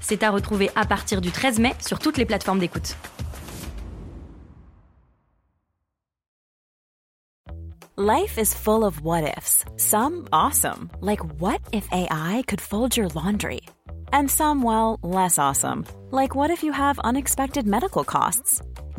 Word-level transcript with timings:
C'est 0.00 0.22
à 0.22 0.30
retrouver 0.30 0.70
à 0.74 0.84
partir 0.84 1.20
du 1.20 1.30
13 1.30 1.58
mai 1.58 1.74
sur 1.80 1.98
toutes 1.98 2.16
les 2.16 2.24
plateformes 2.26 2.58
d'écoute. 2.58 2.96
Life 8.02 8.38
is 8.38 8.54
full 8.54 8.82
of 8.82 9.02
what 9.02 9.24
ifs. 9.36 9.62
Some 9.76 10.26
awesome, 10.32 10.90
like 11.02 11.20
what 11.38 11.60
if 11.70 11.86
AI 11.92 12.42
could 12.46 12.58
fold 12.58 12.96
your 12.96 13.08
laundry? 13.14 13.60
And 14.10 14.30
some, 14.30 14.62
well, 14.62 14.98
less 15.02 15.38
awesome, 15.38 15.84
like 16.10 16.34
what 16.34 16.50
if 16.50 16.62
you 16.62 16.72
have 16.72 16.98
unexpected 17.00 17.66
medical 17.66 18.02
costs? 18.02 18.62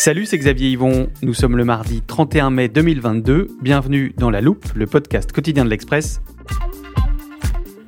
Salut, 0.00 0.26
c'est 0.26 0.38
Xavier 0.38 0.70
Yvon. 0.70 1.10
Nous 1.22 1.34
sommes 1.34 1.56
le 1.56 1.64
mardi 1.64 2.02
31 2.02 2.50
mai 2.50 2.68
2022. 2.68 3.48
Bienvenue 3.60 4.14
dans 4.16 4.30
La 4.30 4.40
Loupe, 4.40 4.64
le 4.76 4.86
podcast 4.86 5.32
quotidien 5.32 5.64
de 5.64 5.70
l'Express. 5.70 6.22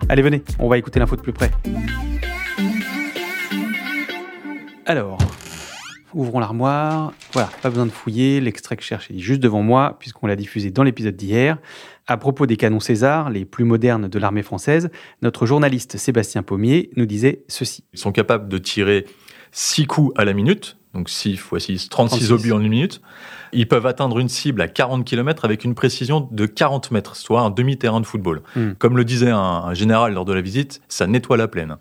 Allez, 0.08 0.20
venez, 0.20 0.42
on 0.58 0.68
va 0.68 0.76
écouter 0.76 0.98
l'info 0.98 1.14
de 1.14 1.20
plus 1.20 1.32
près. 1.32 1.52
Alors, 4.86 5.18
ouvrons 6.12 6.40
l'armoire. 6.40 7.12
Voilà, 7.32 7.48
pas 7.62 7.68
besoin 7.68 7.86
de 7.86 7.92
fouiller. 7.92 8.40
L'extrait 8.40 8.74
que 8.74 8.82
je 8.82 8.88
cherche 8.88 9.08
est 9.12 9.20
juste 9.20 9.40
devant 9.40 9.62
moi, 9.62 9.96
puisqu'on 10.00 10.26
l'a 10.26 10.34
diffusé 10.34 10.72
dans 10.72 10.82
l'épisode 10.82 11.14
d'hier. 11.14 11.58
À 12.08 12.16
propos 12.16 12.46
des 12.46 12.56
canons 12.56 12.80
César, 12.80 13.30
les 13.30 13.44
plus 13.44 13.64
modernes 13.64 14.08
de 14.08 14.18
l'armée 14.18 14.42
française, 14.42 14.90
notre 15.22 15.46
journaliste 15.46 15.96
Sébastien 15.96 16.42
Pommier 16.42 16.90
nous 16.96 17.06
disait 17.06 17.44
ceci. 17.46 17.84
Ils 17.92 18.00
sont 18.00 18.10
capables 18.10 18.48
de 18.48 18.58
tirer 18.58 19.06
6 19.52 19.86
coups 19.86 20.12
à 20.16 20.24
la 20.24 20.32
minute, 20.32 20.76
donc 20.94 21.08
6 21.08 21.30
x 21.34 21.42
6, 21.58 21.88
36, 21.88 21.88
36. 21.88 22.32
obus 22.32 22.52
en 22.52 22.60
une 22.60 22.68
minute. 22.68 23.00
Ils 23.52 23.66
peuvent 23.66 23.86
atteindre 23.86 24.18
une 24.18 24.28
cible 24.28 24.60
à 24.60 24.68
40 24.68 25.04
km 25.04 25.44
avec 25.44 25.64
une 25.64 25.74
précision 25.74 26.28
de 26.30 26.46
40 26.46 26.90
mètres, 26.90 27.16
soit 27.16 27.40
un 27.40 27.50
demi-terrain 27.50 28.00
de 28.00 28.06
football. 28.06 28.42
Hmm. 28.54 28.72
Comme 28.78 28.96
le 28.96 29.04
disait 29.04 29.30
un, 29.30 29.38
un 29.38 29.74
général 29.74 30.14
lors 30.14 30.24
de 30.24 30.32
la 30.32 30.40
visite, 30.40 30.80
ça 30.88 31.06
nettoie 31.06 31.36
la 31.36 31.48
plaine. 31.48 31.76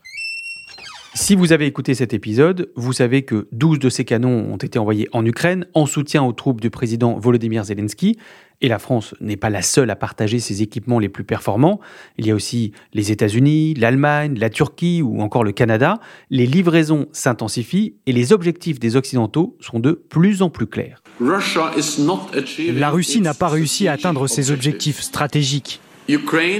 Si 1.15 1.33
vous 1.35 1.53
avez 1.53 1.65
écouté 1.65 1.95
cet 1.95 2.13
épisode, 2.13 2.69
vous 2.75 2.93
savez 2.93 3.23
que 3.23 3.47
12 3.51 3.79
de 3.79 3.89
ces 3.89 4.05
canons 4.05 4.53
ont 4.53 4.57
été 4.57 4.77
envoyés 4.77 5.07
en 5.11 5.25
Ukraine 5.25 5.65
en 5.73 5.87
soutien 5.87 6.23
aux 6.23 6.33
troupes 6.33 6.61
du 6.61 6.69
président 6.69 7.17
Volodymyr 7.17 7.63
Zelensky. 7.63 8.17
Et 8.61 8.67
la 8.67 8.77
France 8.77 9.15
n'est 9.19 9.37
pas 9.37 9.49
la 9.49 9.61
seule 9.61 9.89
à 9.89 9.95
partager 9.95 10.39
ses 10.39 10.61
équipements 10.61 10.99
les 10.99 11.09
plus 11.09 11.23
performants. 11.23 11.79
Il 12.17 12.27
y 12.27 12.31
a 12.31 12.35
aussi 12.35 12.73
les 12.93 13.11
États-Unis, 13.11 13.73
l'Allemagne, 13.73 14.37
la 14.37 14.49
Turquie 14.49 15.01
ou 15.01 15.21
encore 15.21 15.43
le 15.43 15.51
Canada. 15.51 15.99
Les 16.29 16.45
livraisons 16.45 17.07
s'intensifient 17.11 17.95
et 18.05 18.11
les 18.11 18.31
objectifs 18.31 18.79
des 18.79 18.95
Occidentaux 18.95 19.57
sont 19.61 19.79
de 19.79 19.93
plus 19.93 20.41
en 20.41 20.49
plus 20.49 20.67
clairs. 20.67 21.01
La 21.19 22.89
Russie 22.89 23.21
n'a 23.21 23.33
pas 23.33 23.47
réussi 23.47 23.87
à 23.87 23.93
atteindre 23.93 24.27
ses 24.27 24.51
objectifs 24.51 24.99
stratégiques. 24.99 25.79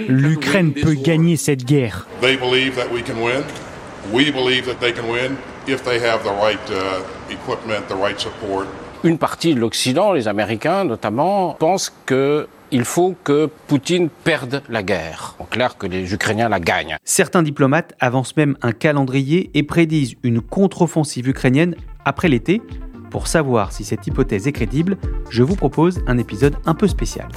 L'Ukraine 0.07 0.73
peut 0.73 0.93
gagner 0.93 1.35
cette 1.35 1.65
guerre. 1.65 2.07
We 4.13 4.31
believe 4.31 4.65
that 4.65 4.79
they 4.79 4.93
can 4.93 5.09
win 5.09 5.35
if 5.67 5.83
they 5.83 5.99
have 5.99 6.23
the 6.23 6.31
right 6.41 6.59
uh, 6.71 7.31
equipment, 7.31 7.87
the 7.87 7.95
right 7.95 8.19
support. 8.19 8.65
Une 9.03 9.17
partie 9.17 9.53
de 9.53 9.59
l'Occident, 9.59 10.13
les 10.13 10.27
Américains 10.27 10.83
notamment, 10.83 11.53
pensent 11.53 11.93
qu'il 12.05 12.85
faut 12.85 13.15
que 13.23 13.49
Poutine 13.67 14.09
perde 14.09 14.61
la 14.67 14.83
guerre. 14.83 15.35
En 15.39 15.45
clair, 15.45 15.77
que 15.77 15.87
les 15.87 16.13
Ukrainiens 16.13 16.49
la 16.49 16.59
gagnent. 16.59 16.97
Certains 17.03 17.43
diplomates 17.43 17.93
avancent 17.99 18.35
même 18.35 18.57
un 18.61 18.71
calendrier 18.71 19.51
et 19.53 19.63
prédisent 19.63 20.15
une 20.23 20.41
contre-offensive 20.41 21.27
ukrainienne 21.27 21.75
après 22.03 22.27
l'été. 22.27 22.61
Pour 23.09 23.27
savoir 23.27 23.71
si 23.71 23.83
cette 23.83 24.05
hypothèse 24.05 24.47
est 24.47 24.51
crédible, 24.51 24.97
je 25.29 25.43
vous 25.43 25.55
propose 25.55 26.01
un 26.07 26.17
épisode 26.17 26.55
un 26.65 26.73
peu 26.73 26.87
spécial. 26.87 27.27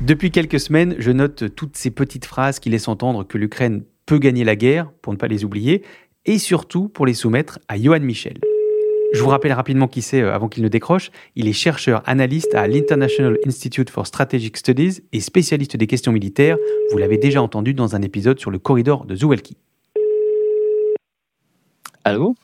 Depuis 0.00 0.30
quelques 0.30 0.60
semaines, 0.60 0.94
je 0.98 1.10
note 1.10 1.54
toutes 1.54 1.76
ces 1.76 1.90
petites 1.90 2.24
phrases 2.24 2.58
qui 2.58 2.70
laissent 2.70 2.88
entendre 2.88 3.26
que 3.26 3.36
l'Ukraine 3.36 3.82
peut 4.10 4.18
gagner 4.18 4.42
la 4.42 4.56
guerre, 4.56 4.90
pour 5.02 5.12
ne 5.12 5.18
pas 5.18 5.28
les 5.28 5.44
oublier, 5.44 5.84
et 6.26 6.38
surtout 6.38 6.88
pour 6.88 7.06
les 7.06 7.14
soumettre 7.14 7.60
à 7.68 7.80
Johan 7.80 8.00
Michel. 8.00 8.38
Je 9.14 9.22
vous 9.22 9.28
rappelle 9.28 9.52
rapidement 9.52 9.86
qui 9.86 10.02
c'est 10.02 10.20
euh, 10.20 10.34
avant 10.34 10.48
qu'il 10.48 10.64
ne 10.64 10.68
décroche. 10.68 11.12
Il 11.36 11.46
est 11.46 11.52
chercheur 11.52 12.02
analyste 12.06 12.52
à 12.56 12.66
l'International 12.66 13.38
Institute 13.46 13.88
for 13.88 14.08
Strategic 14.08 14.56
Studies 14.56 15.02
et 15.12 15.20
spécialiste 15.20 15.76
des 15.76 15.86
questions 15.86 16.10
militaires. 16.10 16.56
Vous 16.90 16.98
l'avez 16.98 17.18
déjà 17.18 17.40
entendu 17.40 17.72
dans 17.72 17.94
un 17.94 18.02
épisode 18.02 18.40
sur 18.40 18.50
le 18.50 18.58
corridor 18.58 19.04
de 19.04 19.14
Zouelki. 19.14 19.56
Allô? 22.02 22.34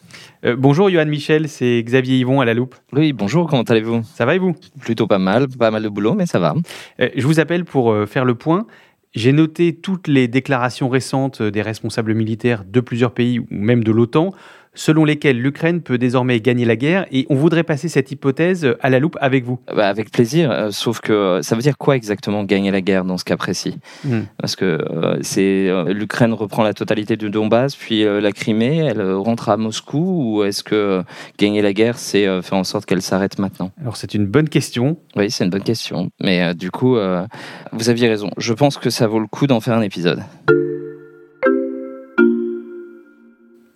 Euh, 0.44 0.54
bonjour 0.54 0.88
Johan 0.88 1.06
Michel, 1.06 1.48
c'est 1.48 1.82
Xavier 1.82 2.18
Yvon 2.18 2.40
à 2.40 2.44
la 2.44 2.54
loupe. 2.54 2.76
Oui, 2.92 3.12
bonjour, 3.12 3.48
comment 3.48 3.62
allez-vous? 3.62 4.02
Ça 4.04 4.24
va 4.24 4.36
et 4.36 4.38
vous? 4.38 4.54
Plutôt 4.80 5.08
pas 5.08 5.18
mal, 5.18 5.48
pas 5.48 5.72
mal 5.72 5.82
de 5.82 5.88
boulot, 5.88 6.14
mais 6.14 6.26
ça 6.26 6.38
va. 6.38 6.54
Euh, 7.00 7.08
Je 7.16 7.26
vous 7.26 7.40
appelle 7.40 7.64
pour 7.64 7.90
euh, 7.90 8.06
faire 8.06 8.24
le 8.24 8.36
point. 8.36 8.66
J'ai 9.14 9.32
noté 9.32 9.74
toutes 9.74 10.08
les 10.08 10.28
déclarations 10.28 10.88
récentes 10.88 11.42
des 11.42 11.62
responsables 11.62 12.14
militaires 12.14 12.64
de 12.64 12.80
plusieurs 12.80 13.14
pays 13.14 13.38
ou 13.38 13.46
même 13.50 13.82
de 13.82 13.92
l'OTAN, 13.92 14.32
selon 14.76 15.04
lesquelles 15.04 15.40
l'Ukraine 15.40 15.80
peut 15.80 15.98
désormais 15.98 16.38
gagner 16.38 16.64
la 16.64 16.76
guerre, 16.76 17.06
et 17.10 17.26
on 17.30 17.34
voudrait 17.34 17.64
passer 17.64 17.88
cette 17.88 18.12
hypothèse 18.12 18.68
à 18.80 18.90
la 18.90 19.00
loupe 19.00 19.16
avec 19.20 19.44
vous. 19.44 19.58
Bah, 19.74 19.88
avec 19.88 20.12
plaisir, 20.12 20.52
euh, 20.52 20.70
sauf 20.70 21.00
que 21.00 21.12
euh, 21.12 21.42
ça 21.42 21.56
veut 21.56 21.62
dire 21.62 21.76
quoi 21.76 21.96
exactement 21.96 22.44
gagner 22.44 22.70
la 22.70 22.82
guerre 22.82 23.04
dans 23.04 23.18
ce 23.18 23.24
cas 23.24 23.36
précis? 23.36 23.78
Hmm. 24.04 24.20
Parce 24.38 24.54
que 24.54 24.64
euh, 24.64 25.16
c'est 25.22 25.68
euh, 25.68 25.92
l'Ukraine 25.92 26.32
reprend 26.32 26.62
la 26.62 26.74
totalité 26.74 27.16
du 27.16 27.30
Donbass, 27.30 27.74
puis 27.74 28.04
euh, 28.04 28.20
la 28.20 28.30
Crimée, 28.30 28.76
elle 28.76 29.00
euh, 29.00 29.18
rentre 29.18 29.48
à 29.48 29.56
Moscou, 29.56 30.36
ou 30.36 30.44
est-ce 30.44 30.62
que 30.62 30.74
euh, 30.74 31.02
gagner 31.38 31.62
la 31.62 31.72
guerre, 31.72 31.98
c'est 31.98 32.26
euh, 32.26 32.42
faire 32.42 32.58
en 32.58 32.64
sorte 32.64 32.84
qu'elle 32.84 33.02
s'arrête 33.02 33.38
maintenant? 33.38 33.72
Alors 33.80 33.96
c'est 33.96 34.14
une 34.14 34.26
bonne 34.26 34.48
question. 34.48 34.98
Oui, 35.16 35.30
c'est 35.30 35.44
une 35.44 35.50
bonne 35.50 35.62
question, 35.62 36.10
mais 36.22 36.42
euh, 36.42 36.54
du 36.54 36.70
coup, 36.70 36.96
euh, 36.96 37.26
vous 37.72 37.88
aviez 37.88 38.08
raison. 38.08 38.30
Je 38.36 38.52
pense 38.52 38.76
que 38.76 38.90
ça 38.90 39.06
vaut 39.06 39.20
le 39.20 39.26
coup 39.26 39.46
d'en 39.46 39.60
faire 39.60 39.74
un 39.74 39.82
épisode. 39.82 40.20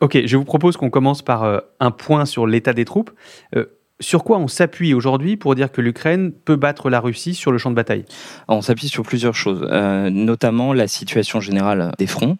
Ok, 0.00 0.19
je 0.25 0.37
vous 0.37 0.44
propose 0.44 0.78
qu'on 0.78 0.88
commence 0.88 1.21
par 1.21 1.44
euh, 1.44 1.59
un 1.78 1.91
point 1.91 2.25
sur 2.25 2.47
l'état 2.47 2.72
des 2.72 2.87
troupes. 2.87 3.11
Euh, 3.55 3.66
sur 4.00 4.25
quoi 4.25 4.38
on 4.38 4.49
s'appuie 4.49 4.94
aujourd'hui 4.94 5.37
pour 5.37 5.55
dire 5.55 5.71
que 5.71 5.81
l'Ukraine 5.81 6.33
peut 6.33 6.56
battre 6.56 6.88
la 6.88 7.00
Russie 7.00 7.34
sur 7.34 7.53
le 7.53 7.59
champ 7.59 7.71
de 7.71 7.77
bataille? 7.77 8.06
On 8.49 8.62
s'appuie 8.62 8.88
sur 8.88 9.03
plusieurs 9.03 9.34
choses, 9.34 9.66
euh, 9.71 10.09
notamment 10.09 10.72
la 10.72 10.88
situation 10.88 11.41
générale 11.41 11.93
des 11.99 12.06
fronts. 12.06 12.39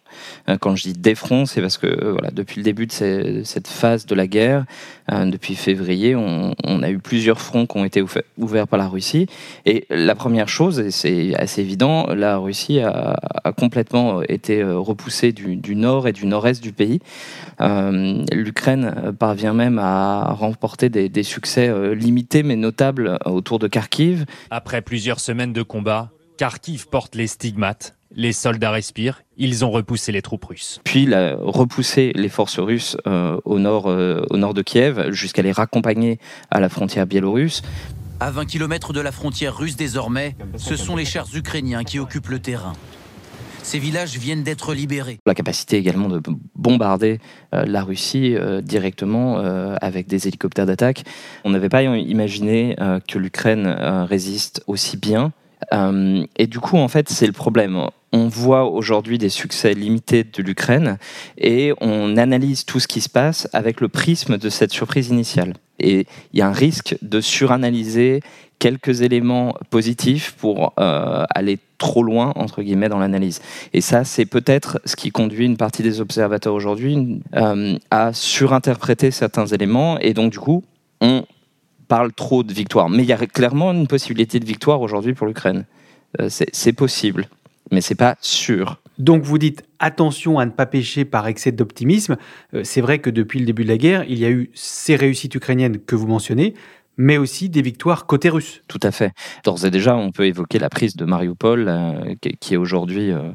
Euh, 0.49 0.57
quand 0.57 0.75
je 0.75 0.83
dis 0.83 0.93
des 0.93 1.15
fronts, 1.15 1.45
c'est 1.45 1.61
parce 1.61 1.77
que 1.77 1.87
euh, 1.87 2.11
voilà, 2.13 2.31
depuis 2.31 2.57
le 2.57 2.63
début 2.63 2.87
de 2.87 3.43
cette 3.43 3.67
phase 3.67 4.05
de 4.05 4.15
la 4.15 4.27
guerre, 4.27 4.65
depuis 5.11 5.55
février, 5.55 6.15
on, 6.15 6.53
a 6.83 6.89
eu 6.89 6.99
plusieurs 6.99 7.41
fronts 7.41 7.65
qui 7.65 7.77
ont 7.77 7.83
été 7.83 8.01
ouverts 8.37 8.67
par 8.67 8.79
la 8.79 8.87
Russie. 8.87 9.27
Et 9.65 9.85
la 9.89 10.15
première 10.15 10.47
chose, 10.47 10.79
et 10.79 10.89
c'est 10.89 11.35
assez 11.35 11.59
évident, 11.59 12.07
la 12.13 12.37
Russie 12.37 12.79
a, 12.79 13.19
complètement 13.57 14.21
été 14.21 14.63
repoussée 14.63 15.33
du, 15.33 15.75
nord 15.75 16.07
et 16.07 16.13
du 16.13 16.25
nord-est 16.25 16.63
du 16.63 16.71
pays. 16.71 16.99
L'Ukraine 17.59 19.13
parvient 19.19 19.53
même 19.53 19.79
à 19.79 20.31
remporter 20.31 20.87
des 20.87 21.23
succès 21.23 21.50
euh, 21.67 21.93
limités 21.93 22.43
mais 22.43 22.55
notables 22.55 23.07
euh, 23.25 23.29
autour 23.29 23.59
de 23.59 23.67
Kharkiv. 23.67 24.25
Après 24.49 24.81
plusieurs 24.81 25.19
semaines 25.19 25.53
de 25.53 25.61
combat, 25.63 26.11
Kharkiv 26.37 26.87
porte 26.87 27.15
les 27.15 27.27
stigmates, 27.27 27.95
les 28.15 28.33
soldats 28.33 28.71
respirent, 28.71 29.21
ils 29.37 29.63
ont 29.63 29.71
repoussé 29.71 30.11
les 30.11 30.21
troupes 30.21 30.45
russes. 30.45 30.79
puis 30.83 31.05
la- 31.05 31.35
repousser 31.39 32.11
les 32.15 32.29
forces 32.29 32.59
russes 32.59 32.97
euh, 33.07 33.37
au, 33.45 33.59
nord, 33.59 33.87
euh, 33.89 34.25
au 34.29 34.37
nord 34.37 34.53
de 34.53 34.61
Kiev 34.61 35.11
jusqu'à 35.11 35.41
les 35.41 35.51
raccompagner 35.51 36.19
à 36.49 36.59
la 36.59 36.69
frontière 36.69 37.05
biélorusse. 37.07 37.61
À 38.19 38.29
20 38.31 38.45
km 38.45 38.93
de 38.93 38.99
la 39.01 39.11
frontière 39.11 39.55
russe 39.57 39.75
désormais, 39.75 40.35
ce 40.57 40.75
sont 40.75 40.95
les 40.95 41.05
chars 41.05 41.27
ukrainiens 41.33 41.83
qui 41.83 41.97
occupent 41.99 42.27
le 42.29 42.39
terrain. 42.39 42.73
Ces 43.63 43.79
villages 43.79 44.17
viennent 44.17 44.43
d'être 44.43 44.73
libérés. 44.73 45.19
La 45.25 45.35
capacité 45.35 45.77
également 45.77 46.09
de 46.09 46.21
bombarder 46.55 47.19
euh, 47.53 47.65
la 47.65 47.83
Russie 47.83 48.35
euh, 48.35 48.61
directement 48.61 49.39
euh, 49.39 49.75
avec 49.81 50.07
des 50.07 50.27
hélicoptères 50.27 50.65
d'attaque. 50.65 51.03
On 51.43 51.51
n'avait 51.51 51.69
pas 51.69 51.83
imaginé 51.83 52.75
que 53.07 53.17
l'Ukraine 53.17 53.67
résiste 53.67 54.63
aussi 54.67 54.97
bien. 54.97 55.31
et 55.71 56.47
du 56.47 56.59
coup, 56.59 56.77
en 56.77 56.87
fait, 56.87 57.09
c'est 57.09 57.27
le 57.27 57.33
problème. 57.33 57.87
On 58.13 58.27
voit 58.27 58.65
aujourd'hui 58.65 59.17
des 59.17 59.29
succès 59.29 59.73
limités 59.73 60.23
de 60.23 60.43
l'Ukraine 60.43 60.97
et 61.37 61.73
on 61.79 62.17
analyse 62.17 62.65
tout 62.65 62.79
ce 62.79 62.87
qui 62.87 62.99
se 62.99 63.09
passe 63.09 63.47
avec 63.53 63.79
le 63.79 63.87
prisme 63.87 64.37
de 64.37 64.49
cette 64.49 64.71
surprise 64.71 65.09
initiale. 65.09 65.53
Et 65.79 66.05
il 66.33 66.39
y 66.39 66.41
a 66.41 66.47
un 66.47 66.53
risque 66.53 66.97
de 67.01 67.21
suranalyser 67.21 68.21
quelques 68.59 69.01
éléments 69.01 69.55
positifs 69.71 70.35
pour 70.37 70.73
euh, 70.79 71.25
aller 71.33 71.57
trop 71.79 72.03
loin, 72.03 72.31
entre 72.35 72.61
guillemets, 72.61 72.89
dans 72.89 72.99
l'analyse. 72.99 73.41
Et 73.73 73.81
ça, 73.81 74.03
c'est 74.03 74.27
peut-être 74.27 74.79
ce 74.85 74.95
qui 74.95 75.09
conduit 75.09 75.47
une 75.47 75.57
partie 75.57 75.81
des 75.81 75.99
observateurs 75.99 76.53
aujourd'hui 76.53 77.21
euh, 77.35 77.75
à 77.89 78.13
surinterpréter 78.13 79.09
certains 79.09 79.47
éléments. 79.47 79.97
Et 79.99 80.13
donc, 80.13 80.31
du 80.31 80.39
coup, 80.39 80.63
on 81.01 81.25
parle 81.87 82.13
trop 82.13 82.43
de 82.43 82.53
victoire. 82.53 82.87
Mais 82.87 83.01
il 83.01 83.09
y 83.09 83.13
a 83.13 83.17
clairement 83.17 83.71
une 83.71 83.87
possibilité 83.87 84.39
de 84.39 84.45
victoire 84.45 84.81
aujourd'hui 84.81 85.15
pour 85.15 85.25
l'Ukraine. 85.25 85.65
Euh, 86.19 86.29
c'est 86.29 86.73
possible, 86.73 87.27
mais 87.71 87.81
c'est 87.81 87.95
pas 87.95 88.15
sûr. 88.21 88.81
Donc 88.97 89.23
vous 89.23 89.37
dites 89.37 89.63
attention 89.79 90.37
à 90.37 90.45
ne 90.45 90.51
pas 90.51 90.65
pêcher 90.65 91.05
par 91.05 91.27
excès 91.27 91.51
d'optimisme. 91.51 92.17
c'est 92.63 92.81
vrai 92.81 92.99
que 92.99 93.09
depuis 93.09 93.39
le 93.39 93.45
début 93.45 93.63
de 93.63 93.69
la 93.69 93.77
guerre, 93.77 94.05
il 94.07 94.19
y 94.19 94.25
a 94.25 94.29
eu 94.29 94.51
ces 94.53 94.95
réussites 94.95 95.33
ukrainiennes 95.33 95.79
que 95.79 95.95
vous 95.95 96.07
mentionnez, 96.07 96.53
mais 96.97 97.17
aussi 97.17 97.49
des 97.49 97.61
victoires 97.61 98.05
côté 98.05 98.29
russe. 98.29 98.61
Tout 98.67 98.79
à 98.83 98.91
fait. 98.91 99.11
D'ores 99.43 99.65
et 99.65 99.71
déjà, 99.71 99.95
on 99.95 100.11
peut 100.11 100.25
évoquer 100.25 100.59
la 100.59 100.69
prise 100.69 100.95
de 100.95 101.05
Mariupol, 101.05 101.65
euh, 101.67 102.15
qui 102.39 102.53
est 102.53 102.57
aujourd'hui 102.57 103.11
euh, 103.11 103.31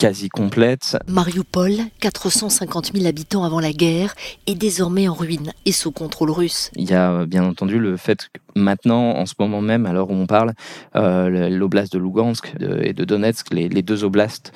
quasi 0.00 0.30
complète. 0.30 0.96
Mariupol, 1.08 1.74
450 2.00 2.92
000 2.94 3.06
habitants 3.06 3.44
avant 3.44 3.60
la 3.60 3.72
guerre, 3.72 4.14
est 4.46 4.54
désormais 4.54 5.06
en 5.08 5.12
ruine 5.12 5.52
et 5.66 5.72
sous 5.72 5.92
contrôle 5.92 6.30
russe. 6.30 6.70
Il 6.74 6.88
y 6.88 6.94
a 6.94 7.12
euh, 7.12 7.26
bien 7.26 7.44
entendu 7.44 7.78
le 7.78 7.98
fait 7.98 8.30
que 8.32 8.40
maintenant, 8.58 9.10
en 9.10 9.26
ce 9.26 9.34
moment 9.38 9.60
même, 9.60 9.84
à 9.84 9.92
l'heure 9.92 10.10
où 10.10 10.14
on 10.14 10.26
parle, 10.26 10.54
l'oblast 10.94 11.92
de 11.92 11.98
Lugansk 11.98 12.54
et 12.82 12.94
de 12.94 13.04
Donetsk, 13.04 13.52
les, 13.52 13.82
deux 13.82 14.02
oblasts 14.04 14.52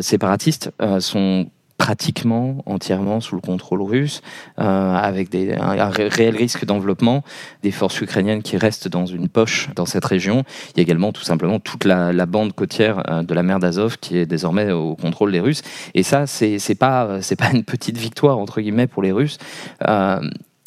séparatistes, 0.00 0.70
sont 1.00 1.46
pratiquement 1.78 2.62
entièrement 2.66 3.20
sous 3.20 3.34
le 3.34 3.40
contrôle 3.40 3.82
russe, 3.82 4.22
euh, 4.58 4.94
avec 4.94 5.28
des, 5.28 5.52
un, 5.52 5.90
réel 5.90 6.36
risque 6.36 6.64
d'enveloppement 6.64 7.22
des 7.62 7.70
forces 7.70 8.00
ukrainiennes 8.00 8.42
qui 8.42 8.56
restent 8.56 8.88
dans 8.88 9.06
une 9.06 9.28
poche 9.28 9.68
dans 9.74 9.86
cette 9.86 10.04
région. 10.04 10.44
Il 10.70 10.78
y 10.78 10.80
a 10.80 10.82
également 10.82 11.12
tout 11.12 11.22
simplement 11.22 11.60
toute 11.60 11.84
la, 11.84 12.26
bande 12.26 12.52
côtière 12.54 13.02
euh, 13.08 13.22
de 13.22 13.34
la 13.34 13.42
mer 13.42 13.58
d'Azov 13.58 13.98
qui 13.98 14.18
est 14.18 14.26
désormais 14.26 14.72
au 14.72 14.96
contrôle 14.96 15.32
des 15.32 15.40
Russes. 15.40 15.62
Et 15.94 16.02
ça, 16.02 16.26
c'est 16.26 16.58
pas 16.78 17.20
c'est 17.22 17.36
pas 17.36 17.50
une 17.52 17.64
petite 17.64 17.96
victoire 17.96 18.38
entre 18.38 18.60
guillemets 18.60 18.86
pour 18.86 19.02
les 19.02 19.12
Russes. 19.12 19.38
Euh, 19.86 20.20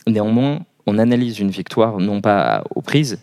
néanmoins, 0.07 0.59
on 0.85 0.97
analyse 0.97 1.39
une 1.39 1.51
victoire 1.51 1.99
non 1.99 2.21
pas 2.21 2.63
aux 2.73 2.81
prises, 2.81 3.19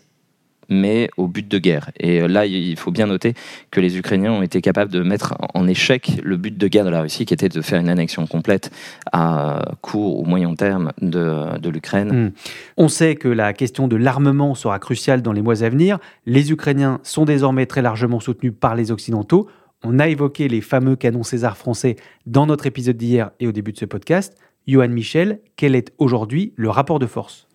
mais 0.69 1.09
au 1.17 1.27
but 1.27 1.47
de 1.47 1.57
guerre. 1.57 1.91
Et 1.99 2.21
euh, 2.21 2.27
là, 2.27 2.45
il 2.45 2.77
faut 2.77 2.91
bien 2.91 3.07
noter 3.07 3.33
que 3.71 3.79
les 3.79 3.97
Ukrainiens 3.97 4.31
ont 4.31 4.41
été 4.41 4.61
capables 4.61 4.91
de 4.91 5.01
mettre 5.01 5.35
en 5.53 5.67
échec 5.67 6.19
le 6.23 6.37
but 6.37 6.57
de 6.57 6.67
guerre 6.67 6.85
de 6.85 6.89
la 6.89 7.01
Russie, 7.01 7.25
qui 7.25 7.33
était 7.33 7.49
de 7.49 7.61
faire 7.61 7.79
une 7.79 7.89
annexion 7.89 8.27
complète 8.27 8.71
à 9.11 9.61
court 9.81 10.19
ou 10.19 10.25
moyen 10.25 10.53
terme 10.55 10.91
de, 11.01 11.69
l'Ukraine. 11.69 12.27
Hmm. 12.27 12.31
On 12.77 12.87
sait 12.87 13.15
que 13.15 13.27
la 13.27 13.53
question 13.53 13.87
de 13.87 13.95
l'armement 13.95 14.55
sera 14.55 14.79
cruciale 14.79 15.21
dans 15.21 15.33
les 15.33 15.41
mois 15.41 15.63
à 15.63 15.69
venir. 15.69 15.99
Les 16.25 16.51
Ukrainiens 16.51 16.99
sont 17.03 17.25
désormais 17.25 17.65
très 17.65 17.81
largement 17.81 18.19
soutenus 18.19 18.53
par 18.57 18.75
les 18.75 18.91
Occidentaux. 18.91 19.47
On 19.83 19.99
a 19.99 20.07
évoqué 20.07 20.47
les 20.47 20.61
fameux 20.61 20.95
canons 20.95 21.23
César 21.23 21.57
français 21.57 21.97
dans 22.25 22.45
notre 22.45 22.65
épisode 22.65 22.97
d'hier 22.97 23.31
et 23.39 23.47
au 23.47 23.51
début 23.51 23.73
de 23.73 23.77
ce 23.77 23.85
podcast. 23.85 24.35
Johan 24.67 24.89
Michel, 24.89 25.39
quel 25.55 25.75
est 25.75 25.93
aujourd'hui 25.97 26.53
le 26.55 26.69
rapport 26.69 26.99
de 26.99 27.05
force? 27.05 27.47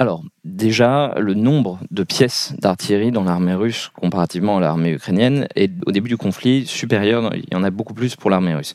Alors, 0.00 0.22
déjà, 0.46 1.14
le 1.18 1.34
nombre 1.34 1.78
de 1.90 2.04
pièces 2.04 2.54
d'artillerie 2.58 3.10
dans 3.10 3.22
l'armée 3.22 3.52
russe 3.52 3.90
comparativement 4.00 4.56
à 4.56 4.60
l'armée 4.60 4.92
ukrainienne 4.92 5.46
est 5.56 5.70
au 5.84 5.92
début 5.92 6.08
du 6.08 6.16
conflit 6.16 6.64
supérieur. 6.66 7.30
Il 7.34 7.52
y 7.52 7.54
en 7.54 7.62
a 7.62 7.70
beaucoup 7.70 7.92
plus 7.92 8.16
pour 8.16 8.30
l'armée 8.30 8.54
russe. 8.54 8.72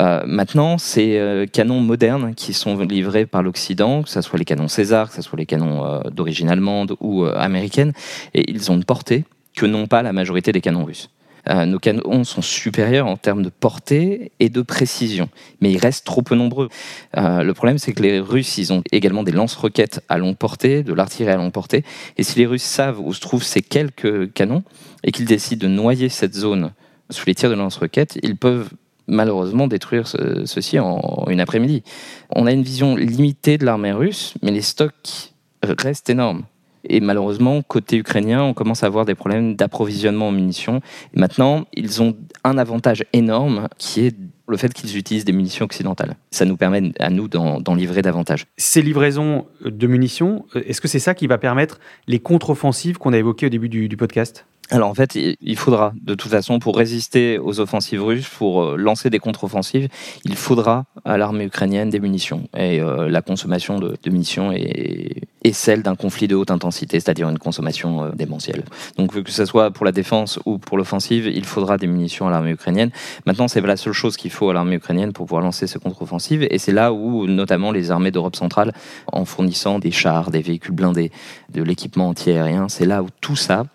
Euh, 0.00 0.24
maintenant, 0.26 0.76
ces 0.76 1.16
euh, 1.16 1.46
canons 1.46 1.78
modernes 1.78 2.34
qui 2.34 2.52
sont 2.52 2.76
livrés 2.78 3.24
par 3.24 3.44
l'Occident, 3.44 4.02
que 4.02 4.08
ce 4.08 4.20
soit 4.20 4.36
les 4.36 4.44
canons 4.44 4.66
César, 4.66 5.10
que 5.10 5.14
ce 5.14 5.22
soit 5.22 5.38
les 5.38 5.46
canons 5.46 5.84
euh, 5.84 6.00
d'origine 6.10 6.48
allemande 6.48 6.96
ou 6.98 7.24
américaine, 7.24 7.92
et 8.34 8.50
ils 8.50 8.72
ont 8.72 8.74
une 8.74 8.84
portée 8.84 9.22
que 9.56 9.66
n'ont 9.66 9.86
pas 9.86 10.02
la 10.02 10.12
majorité 10.12 10.50
des 10.50 10.60
canons 10.60 10.84
russes. 10.84 11.08
Euh, 11.48 11.66
nos 11.66 11.78
canons 11.78 12.24
sont 12.24 12.42
supérieurs 12.42 13.06
en 13.06 13.16
termes 13.16 13.42
de 13.42 13.50
portée 13.50 14.32
et 14.40 14.48
de 14.48 14.62
précision, 14.62 15.28
mais 15.60 15.70
ils 15.72 15.78
restent 15.78 16.06
trop 16.06 16.22
peu 16.22 16.34
nombreux. 16.34 16.68
Euh, 17.16 17.42
le 17.42 17.54
problème, 17.54 17.78
c'est 17.78 17.92
que 17.92 18.02
les 18.02 18.20
Russes, 18.20 18.58
ils 18.58 18.72
ont 18.72 18.82
également 18.92 19.22
des 19.22 19.32
lance-roquettes 19.32 20.02
à 20.08 20.18
longue 20.18 20.36
portée, 20.36 20.82
de 20.82 20.92
l'artillerie 20.92 21.32
à 21.32 21.36
longue 21.36 21.52
portée, 21.52 21.84
et 22.16 22.22
si 22.22 22.38
les 22.38 22.46
Russes 22.46 22.62
savent 22.62 23.00
où 23.00 23.12
se 23.12 23.20
trouvent 23.20 23.44
ces 23.44 23.62
quelques 23.62 24.32
canons 24.32 24.62
et 25.02 25.12
qu'ils 25.12 25.26
décident 25.26 25.66
de 25.66 25.72
noyer 25.72 26.08
cette 26.08 26.34
zone 26.34 26.72
sous 27.10 27.26
les 27.26 27.34
tirs 27.34 27.50
de 27.50 27.54
lance-roquettes, 27.54 28.18
ils 28.22 28.36
peuvent 28.36 28.70
malheureusement 29.06 29.66
détruire 29.66 30.06
ceci 30.06 30.78
en 30.78 31.26
une 31.28 31.40
après-midi. 31.40 31.82
On 32.30 32.46
a 32.46 32.52
une 32.52 32.62
vision 32.62 32.96
limitée 32.96 33.58
de 33.58 33.66
l'armée 33.66 33.92
russe, 33.92 34.32
mais 34.42 34.50
les 34.50 34.62
stocks 34.62 35.34
restent 35.62 36.08
énormes. 36.08 36.44
Et 36.88 37.00
malheureusement, 37.00 37.62
côté 37.62 37.96
ukrainien, 37.96 38.42
on 38.42 38.54
commence 38.54 38.82
à 38.82 38.86
avoir 38.86 39.04
des 39.04 39.14
problèmes 39.14 39.56
d'approvisionnement 39.56 40.28
en 40.28 40.32
munitions. 40.32 40.80
Et 41.14 41.20
maintenant, 41.20 41.64
ils 41.72 42.02
ont 42.02 42.16
un 42.44 42.58
avantage 42.58 43.04
énorme 43.12 43.68
qui 43.78 44.06
est 44.06 44.16
le 44.46 44.56
fait 44.56 44.72
qu'ils 44.72 44.96
utilisent 44.96 45.24
des 45.24 45.32
munitions 45.32 45.64
occidentales. 45.64 46.16
Ça 46.30 46.44
nous 46.44 46.56
permet 46.56 46.92
à 46.98 47.08
nous 47.08 47.28
d'en 47.28 47.74
livrer 47.74 48.02
davantage. 48.02 48.46
Ces 48.58 48.82
livraisons 48.82 49.46
de 49.64 49.86
munitions, 49.86 50.44
est-ce 50.54 50.80
que 50.80 50.88
c'est 50.88 50.98
ça 50.98 51.14
qui 51.14 51.26
va 51.26 51.38
permettre 51.38 51.80
les 52.06 52.18
contre-offensives 52.18 52.98
qu'on 52.98 53.14
a 53.14 53.18
évoquées 53.18 53.46
au 53.46 53.50
début 53.50 53.70
du 53.70 53.96
podcast? 53.96 54.46
Alors 54.70 54.88
en 54.88 54.94
fait, 54.94 55.14
il 55.14 55.56
faudra, 55.56 55.92
de 56.00 56.14
toute 56.14 56.30
façon, 56.30 56.58
pour 56.58 56.76
résister 56.76 57.38
aux 57.38 57.60
offensives 57.60 58.02
russes, 58.02 58.28
pour 58.28 58.62
euh, 58.62 58.76
lancer 58.76 59.10
des 59.10 59.18
contre-offensives, 59.18 59.88
il 60.24 60.36
faudra 60.36 60.86
à 61.04 61.18
l'armée 61.18 61.44
ukrainienne 61.44 61.90
des 61.90 62.00
munitions. 62.00 62.48
Et 62.56 62.80
euh, 62.80 63.10
la 63.10 63.20
consommation 63.20 63.78
de, 63.78 63.98
munitions 64.06 64.52
est, 64.52 65.28
celle 65.52 65.82
d'un 65.82 65.96
conflit 65.96 66.28
de 66.28 66.34
haute 66.34 66.50
intensité, 66.50 66.98
c'est-à-dire 66.98 67.28
une 67.28 67.38
consommation 67.38 68.04
euh, 68.04 68.10
démentielle. 68.12 68.64
Donc 68.96 69.22
que 69.22 69.30
ce 69.30 69.44
soit 69.44 69.70
pour 69.70 69.84
la 69.84 69.92
défense 69.92 70.40
ou 70.46 70.56
pour 70.56 70.78
l'offensive, 70.78 71.26
il 71.26 71.44
faudra 71.44 71.76
des 71.76 71.86
munitions 71.86 72.26
à 72.26 72.30
l'armée 72.30 72.52
ukrainienne. 72.52 72.90
Maintenant, 73.26 73.48
c'est 73.48 73.60
la 73.60 73.76
seule 73.76 73.92
chose 73.92 74.16
qu'il 74.16 74.30
faut 74.30 74.48
à 74.48 74.54
l'armée 74.54 74.76
ukrainienne 74.76 75.12
pour 75.12 75.26
pouvoir 75.26 75.42
lancer 75.42 75.66
ce 75.66 75.76
contre-offensive. 75.76 76.46
Et 76.50 76.58
c'est 76.58 76.72
là 76.72 76.94
où, 76.94 77.26
notamment, 77.26 77.70
les 77.70 77.90
armées 77.90 78.10
d'Europe 78.10 78.36
centrale, 78.36 78.72
en 79.12 79.26
fournissant 79.26 79.78
des 79.78 79.90
chars, 79.90 80.30
des 80.30 80.40
véhicules 80.40 80.74
blindés, 80.74 81.12
de 81.52 81.62
l'équipement 81.62 82.08
antiaérien, 82.08 82.70
c'est 82.70 82.86
là 82.86 83.02
où 83.02 83.08
tout 83.20 83.36
ça 83.36 83.66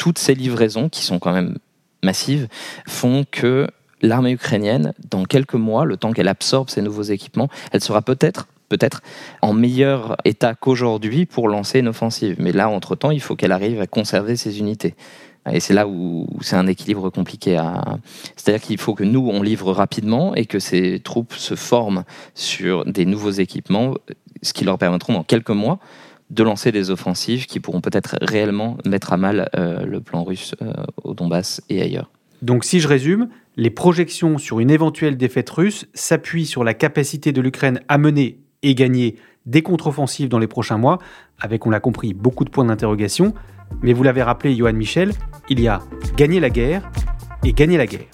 toutes 0.00 0.18
ces 0.18 0.34
livraisons, 0.34 0.88
qui 0.88 1.04
sont 1.04 1.18
quand 1.18 1.34
même 1.34 1.58
massives, 2.02 2.48
font 2.88 3.26
que 3.30 3.68
l'armée 4.00 4.32
ukrainienne, 4.32 4.94
dans 5.10 5.24
quelques 5.24 5.52
mois, 5.52 5.84
le 5.84 5.98
temps 5.98 6.12
qu'elle 6.12 6.28
absorbe 6.28 6.70
ces 6.70 6.80
nouveaux 6.80 7.02
équipements, 7.02 7.50
elle 7.70 7.82
sera 7.82 8.00
peut-être 8.00 8.48
en 9.42 9.52
meilleur 9.52 10.16
état 10.24 10.54
qu'aujourd'hui 10.54 11.26
pour 11.26 11.48
lancer 11.48 11.80
une 11.80 11.88
offensive. 11.88 12.36
Mais 12.38 12.52
là, 12.52 12.70
entre-temps, 12.70 13.10
il 13.10 13.20
faut 13.20 13.36
qu'elle 13.36 13.52
arrive 13.52 13.78
à 13.78 13.86
conserver 13.86 14.36
ses 14.36 14.58
unités. 14.58 14.94
Et 15.52 15.60
c'est 15.60 15.74
là 15.74 15.86
où 15.86 16.26
c'est 16.40 16.56
un 16.56 16.66
équilibre 16.66 17.10
compliqué. 17.10 17.60
C'est-à-dire 18.36 18.62
qu'il 18.62 18.78
faut 18.78 18.94
que 18.94 19.04
nous, 19.04 19.28
on 19.30 19.42
livre 19.42 19.70
rapidement 19.70 20.34
et 20.34 20.46
que 20.46 20.60
ces 20.60 21.00
troupes 21.00 21.34
se 21.34 21.56
forment 21.56 22.04
sur 22.34 22.86
des 22.86 23.04
nouveaux 23.04 23.32
équipements, 23.32 23.92
ce 24.40 24.54
qui 24.54 24.64
leur 24.64 24.78
permettront 24.78 25.12
dans 25.12 25.24
quelques 25.24 25.50
mois 25.50 25.78
de 26.30 26.42
lancer 26.42 26.72
des 26.72 26.90
offensives 26.90 27.46
qui 27.46 27.60
pourront 27.60 27.80
peut-être 27.80 28.16
réellement 28.22 28.78
mettre 28.86 29.12
à 29.12 29.16
mal 29.16 29.50
euh, 29.56 29.84
le 29.84 30.00
plan 30.00 30.24
russe 30.24 30.54
euh, 30.62 30.72
au 31.02 31.14
Donbass 31.14 31.60
et 31.68 31.82
ailleurs. 31.82 32.10
Donc 32.42 32.64
si 32.64 32.80
je 32.80 32.88
résume, 32.88 33.28
les 33.56 33.70
projections 33.70 34.38
sur 34.38 34.60
une 34.60 34.70
éventuelle 34.70 35.16
défaite 35.16 35.50
russe 35.50 35.86
s'appuient 35.92 36.46
sur 36.46 36.64
la 36.64 36.72
capacité 36.72 37.32
de 37.32 37.40
l'Ukraine 37.40 37.80
à 37.88 37.98
mener 37.98 38.38
et 38.62 38.74
gagner 38.74 39.16
des 39.46 39.62
contre-offensives 39.62 40.28
dans 40.28 40.38
les 40.38 40.46
prochains 40.46 40.78
mois, 40.78 40.98
avec, 41.40 41.66
on 41.66 41.70
l'a 41.70 41.80
compris, 41.80 42.14
beaucoup 42.14 42.44
de 42.44 42.50
points 42.50 42.64
d'interrogation. 42.64 43.34
Mais 43.82 43.92
vous 43.92 44.02
l'avez 44.02 44.22
rappelé, 44.22 44.54
Johan 44.54 44.72
Michel, 44.72 45.12
il 45.48 45.60
y 45.60 45.68
a 45.68 45.80
gagner 46.16 46.40
la 46.40 46.50
guerre 46.50 46.90
et 47.44 47.52
gagner 47.52 47.76
la 47.76 47.86
guerre. 47.86 48.06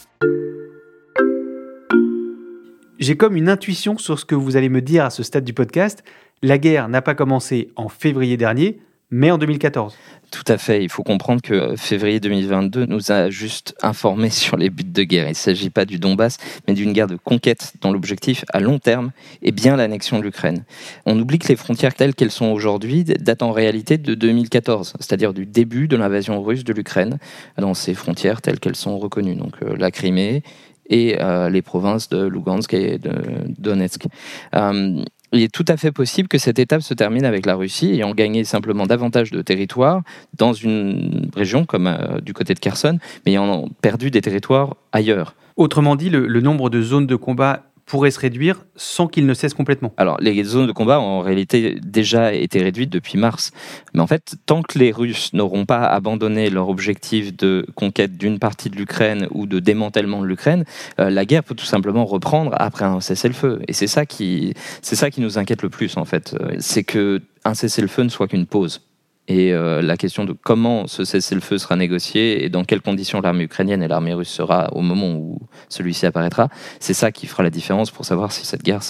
J'ai 2.98 3.16
comme 3.16 3.36
une 3.36 3.48
intuition 3.48 3.98
sur 3.98 4.18
ce 4.18 4.24
que 4.24 4.34
vous 4.34 4.56
allez 4.56 4.68
me 4.68 4.80
dire 4.80 5.04
à 5.04 5.10
ce 5.10 5.22
stade 5.22 5.44
du 5.44 5.52
podcast, 5.52 6.02
la 6.42 6.58
guerre 6.58 6.88
n'a 6.88 7.02
pas 7.02 7.14
commencé 7.14 7.70
en 7.76 7.88
février 7.88 8.36
dernier, 8.36 8.78
mais 9.10 9.30
en 9.30 9.38
2014. 9.38 9.94
Tout 10.32 10.44
à 10.48 10.58
fait. 10.58 10.82
Il 10.82 10.90
faut 10.90 11.04
comprendre 11.04 11.40
que 11.40 11.76
février 11.76 12.18
2022 12.18 12.86
nous 12.86 13.12
a 13.12 13.30
juste 13.30 13.76
informé 13.82 14.30
sur 14.30 14.56
les 14.56 14.68
buts 14.68 14.84
de 14.84 15.02
guerre. 15.04 15.26
Il 15.26 15.30
ne 15.30 15.34
s'agit 15.34 15.70
pas 15.70 15.84
du 15.84 15.98
Donbass, 15.98 16.38
mais 16.66 16.74
d'une 16.74 16.92
guerre 16.92 17.06
de 17.06 17.16
conquête 17.16 17.74
dont 17.80 17.92
l'objectif 17.92 18.44
à 18.52 18.60
long 18.60 18.78
terme 18.78 19.12
est 19.42 19.52
bien 19.52 19.76
l'annexion 19.76 20.18
de 20.18 20.24
l'Ukraine. 20.24 20.64
On 21.04 21.18
oublie 21.18 21.38
que 21.38 21.48
les 21.48 21.56
frontières 21.56 21.94
telles 21.94 22.14
qu'elles 22.14 22.32
sont 22.32 22.46
aujourd'hui 22.46 23.04
datent 23.04 23.42
en 23.42 23.52
réalité 23.52 23.98
de 23.98 24.14
2014, 24.14 24.94
c'est-à-dire 24.98 25.32
du 25.32 25.46
début 25.46 25.86
de 25.86 25.96
l'invasion 25.96 26.42
russe 26.42 26.64
de 26.64 26.72
l'Ukraine 26.72 27.18
dans 27.56 27.74
ces 27.74 27.94
frontières 27.94 28.42
telles 28.42 28.58
qu'elles 28.58 28.76
sont 28.76 28.98
reconnues. 28.98 29.36
Donc 29.36 29.54
euh, 29.62 29.76
la 29.76 29.90
Crimée 29.92 30.42
et 30.88 31.20
euh, 31.20 31.48
les 31.48 31.62
provinces 31.62 32.08
de 32.08 32.26
Lugansk 32.26 32.74
et 32.74 32.98
de 32.98 33.12
Donetsk. 33.58 34.06
Euh, 34.54 35.02
il 35.36 35.42
est 35.42 35.52
tout 35.52 35.64
à 35.68 35.76
fait 35.76 35.92
possible 35.92 36.28
que 36.28 36.38
cette 36.38 36.58
étape 36.58 36.82
se 36.82 36.94
termine 36.94 37.24
avec 37.24 37.46
la 37.46 37.54
Russie 37.54 37.92
ayant 37.92 38.12
gagné 38.12 38.44
simplement 38.44 38.86
davantage 38.86 39.30
de 39.30 39.42
territoires 39.42 40.02
dans 40.36 40.52
une 40.52 41.30
région 41.34 41.64
comme 41.64 41.86
euh, 41.86 42.20
du 42.20 42.32
côté 42.32 42.54
de 42.54 42.58
Kherson, 42.58 42.98
mais 43.24 43.32
ayant 43.32 43.68
perdu 43.80 44.10
des 44.10 44.20
territoires 44.20 44.76
ailleurs. 44.92 45.34
Autrement 45.56 45.96
dit, 45.96 46.10
le 46.10 46.40
nombre 46.40 46.68
de 46.68 46.82
zones 46.82 47.06
de 47.06 47.16
combat 47.16 47.62
pourrait 47.86 48.10
se 48.10 48.18
réduire 48.18 48.64
sans 48.74 49.06
qu'il 49.06 49.26
ne 49.26 49.34
cesse 49.34 49.54
complètement 49.54 49.92
Alors, 49.96 50.18
les 50.20 50.42
zones 50.44 50.66
de 50.66 50.72
combat 50.72 51.00
ont 51.00 51.04
en 51.04 51.20
réalité 51.20 51.78
déjà 51.80 52.34
été 52.34 52.60
réduites 52.60 52.90
depuis 52.90 53.16
mars. 53.16 53.52
Mais 53.94 54.00
en 54.00 54.06
fait, 54.06 54.34
tant 54.44 54.62
que 54.62 54.78
les 54.78 54.90
Russes 54.90 55.32
n'auront 55.32 55.64
pas 55.64 55.86
abandonné 55.86 56.50
leur 56.50 56.68
objectif 56.68 57.34
de 57.34 57.64
conquête 57.76 58.18
d'une 58.18 58.38
partie 58.38 58.70
de 58.70 58.76
l'Ukraine 58.76 59.28
ou 59.30 59.46
de 59.46 59.60
démantèlement 59.60 60.20
de 60.20 60.26
l'Ukraine, 60.26 60.64
euh, 60.98 61.10
la 61.10 61.24
guerre 61.24 61.44
peut 61.44 61.54
tout 61.54 61.64
simplement 61.64 62.04
reprendre 62.04 62.52
après 62.56 62.84
un 62.84 63.00
cessez-le-feu. 63.00 63.62
Et 63.68 63.72
c'est 63.72 63.86
ça 63.86 64.04
qui, 64.04 64.54
ça 64.82 65.10
qui 65.10 65.20
nous 65.20 65.38
inquiète 65.38 65.62
le 65.62 65.70
plus 65.70 65.96
en 65.96 66.04
fait, 66.04 66.34
euh, 66.40 66.56
c'est 66.58 66.84
que 66.84 67.22
un 67.44 67.54
cessez-le-feu 67.54 68.02
ne 68.02 68.08
soit 68.08 68.26
qu'une 68.26 68.46
pause 68.46 68.82
et 69.28 69.52
euh, 69.52 69.82
la 69.82 69.96
question 69.96 70.24
de 70.24 70.32
comment 70.32 70.86
ce 70.86 71.04
cessez-le-feu 71.04 71.58
sera 71.58 71.76
négocié 71.76 72.44
et 72.44 72.48
dans 72.48 72.64
quelles 72.64 72.80
conditions 72.80 73.20
l'armée 73.20 73.44
ukrainienne 73.44 73.82
et 73.82 73.88
l'armée 73.88 74.14
russe 74.14 74.28
sera 74.28 74.68
au 74.72 74.82
moment 74.82 75.14
où 75.14 75.40
celui-ci 75.68 76.06
apparaîtra, 76.06 76.48
c'est 76.80 76.94
ça 76.94 77.12
qui 77.12 77.26
fera 77.26 77.42
la 77.42 77.50
différence 77.50 77.90
pour 77.90 78.04
savoir 78.04 78.32
si 78.32 78.46
cette 78.46 78.62
guerre 78.62 78.82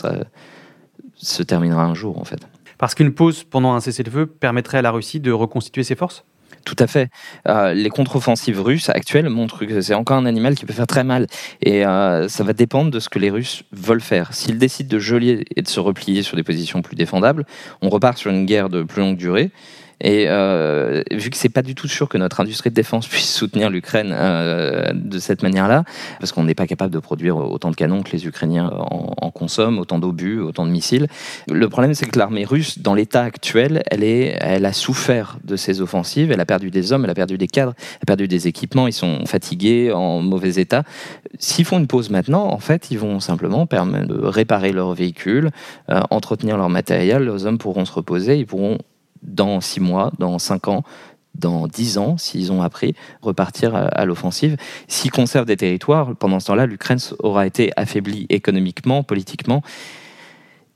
se 1.14 1.42
terminera 1.42 1.84
un 1.84 1.94
jour 1.94 2.18
en 2.18 2.24
fait. 2.24 2.46
Parce 2.78 2.94
qu'une 2.94 3.14
pause 3.14 3.44
pendant 3.44 3.72
un 3.74 3.80
cessez-le-feu 3.80 4.26
permettrait 4.26 4.78
à 4.78 4.82
la 4.82 4.90
Russie 4.90 5.20
de 5.20 5.32
reconstituer 5.32 5.82
ses 5.82 5.96
forces? 5.96 6.24
Tout 6.66 6.76
à 6.80 6.88
fait. 6.88 7.10
Euh, 7.46 7.74
les 7.74 7.90
contre-offensives 7.90 8.60
russes 8.60 8.88
actuelles 8.88 9.28
montrent 9.28 9.64
que 9.64 9.80
c'est 9.80 9.94
encore 9.94 10.16
un 10.16 10.26
animal 10.26 10.56
qui 10.56 10.66
peut 10.66 10.72
faire 10.72 10.88
très 10.88 11.04
mal. 11.04 11.28
Et 11.62 11.86
euh, 11.86 12.28
ça 12.28 12.42
va 12.42 12.52
dépendre 12.54 12.90
de 12.90 12.98
ce 12.98 13.08
que 13.08 13.20
les 13.20 13.30
Russes 13.30 13.62
veulent 13.70 14.00
faire. 14.00 14.34
S'ils 14.34 14.58
décident 14.58 14.88
de 14.88 14.98
geler 14.98 15.44
et 15.54 15.62
de 15.62 15.68
se 15.68 15.78
replier 15.78 16.24
sur 16.24 16.36
des 16.36 16.42
positions 16.42 16.82
plus 16.82 16.96
défendables, 16.96 17.46
on 17.82 17.88
repart 17.88 18.18
sur 18.18 18.32
une 18.32 18.46
guerre 18.46 18.68
de 18.68 18.82
plus 18.82 19.00
longue 19.00 19.16
durée. 19.16 19.52
Et 20.00 20.26
euh, 20.28 21.02
vu 21.10 21.30
que 21.30 21.36
c'est 21.36 21.48
pas 21.48 21.62
du 21.62 21.74
tout 21.74 21.88
sûr 21.88 22.08
que 22.08 22.18
notre 22.18 22.40
industrie 22.40 22.70
de 22.70 22.74
défense 22.74 23.06
puisse 23.08 23.32
soutenir 23.32 23.70
l'Ukraine 23.70 24.14
euh, 24.14 24.92
de 24.94 25.18
cette 25.18 25.42
manière-là, 25.42 25.84
parce 26.20 26.32
qu'on 26.32 26.44
n'est 26.44 26.54
pas 26.54 26.66
capable 26.66 26.92
de 26.92 26.98
produire 26.98 27.36
autant 27.36 27.70
de 27.70 27.76
canons 27.76 28.02
que 28.02 28.12
les 28.12 28.26
Ukrainiens 28.26 28.70
en, 28.72 29.14
en 29.16 29.30
consomment, 29.30 29.78
autant 29.78 29.98
d'obus, 29.98 30.40
autant 30.40 30.66
de 30.66 30.70
missiles. 30.70 31.06
Le 31.50 31.68
problème, 31.68 31.94
c'est 31.94 32.06
que 32.06 32.18
l'armée 32.18 32.44
russe, 32.44 32.78
dans 32.78 32.94
l'état 32.94 33.22
actuel, 33.22 33.82
elle 33.90 34.66
a 34.66 34.72
souffert 34.72 35.38
de 35.44 35.56
ces 35.56 35.80
offensives. 35.80 36.30
Elle 36.30 36.40
a 36.40 36.46
perdu 36.46 36.70
des 36.70 36.92
hommes, 36.92 37.04
elle 37.04 37.10
a 37.10 37.14
perdu 37.14 37.38
des 37.38 37.48
cadres, 37.48 37.74
elle 37.78 38.02
a 38.02 38.06
perdu 38.06 38.28
des 38.28 38.48
équipements. 38.48 38.86
Ils 38.86 38.92
sont 38.92 39.24
fatigués, 39.26 39.92
en 39.92 40.20
mauvais 40.20 40.54
état. 40.54 40.84
S'ils 41.38 41.64
font 41.64 41.78
une 41.78 41.86
pause 41.86 42.10
maintenant, 42.10 42.46
en 42.46 42.58
fait, 42.58 42.90
ils 42.90 42.98
vont 42.98 43.20
simplement 43.20 43.66
permettre 43.66 44.08
de 44.08 44.18
réparer 44.26 44.72
leurs 44.72 44.94
véhicules, 44.94 45.50
euh, 45.90 46.00
entretenir 46.10 46.56
leur 46.56 46.68
matériel. 46.68 47.24
Les 47.24 47.46
hommes 47.46 47.58
pourront 47.58 47.84
se 47.84 47.92
reposer, 47.92 48.38
ils 48.38 48.46
pourront 48.46 48.78
dans 49.26 49.60
six 49.60 49.80
mois, 49.80 50.12
dans 50.18 50.38
cinq 50.38 50.68
ans, 50.68 50.82
dans 51.34 51.66
dix 51.66 51.98
ans, 51.98 52.16
s'ils 52.16 52.52
ont 52.52 52.62
appris, 52.62 52.94
repartir 53.22 53.74
à, 53.74 54.04
l'offensive. 54.04 54.56
S'ils 54.88 55.10
conservent 55.10 55.46
des 55.46 55.56
territoires, 55.56 56.14
pendant 56.16 56.40
ce 56.40 56.46
temps-là, 56.46 56.66
l'Ukraine 56.66 56.98
aura 57.18 57.46
été 57.46 57.72
affaiblie 57.76 58.26
économiquement, 58.28 59.02
politiquement 59.02 59.62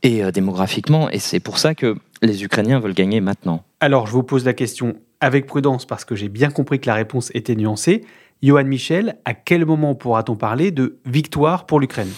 et 0.02 0.23
euh, 0.23 0.30
démographiquement. 0.30 1.11
Et 1.11 1.19
c'est 1.19 1.40
pour 1.40 1.59
ça 1.59 1.75
que 1.75 1.97
les 2.23 2.45
Ukrainiens 2.45 2.80
veulent 2.80 2.95
gagner 2.95 3.21
maintenant. 3.21 3.64
Alors, 3.80 4.07
je 4.07 4.12
vous 4.12 4.23
pose 4.23 4.45
la 4.45 4.52
question 4.52 4.97
avec 5.21 5.47
prudence 5.47 5.87
parce 5.87 6.04
que 6.04 6.14
j'ai 6.14 6.28
bien 6.28 6.50
compris 6.50 6.80
que 6.80 6.87
la 6.87 6.95
réponse 6.95 7.30
était 7.35 7.54
nuancée. 7.54 8.04
Johan 8.42 8.64
Michel, 8.64 9.16
à 9.26 9.35
quel 9.35 9.66
moment 9.66 9.95
pourra-t-on 9.95 10.37
parler 10.37 10.71
de 10.71 10.99
victoire 11.04 11.66
pour 11.66 11.80
l'Ukraine? 11.80 12.11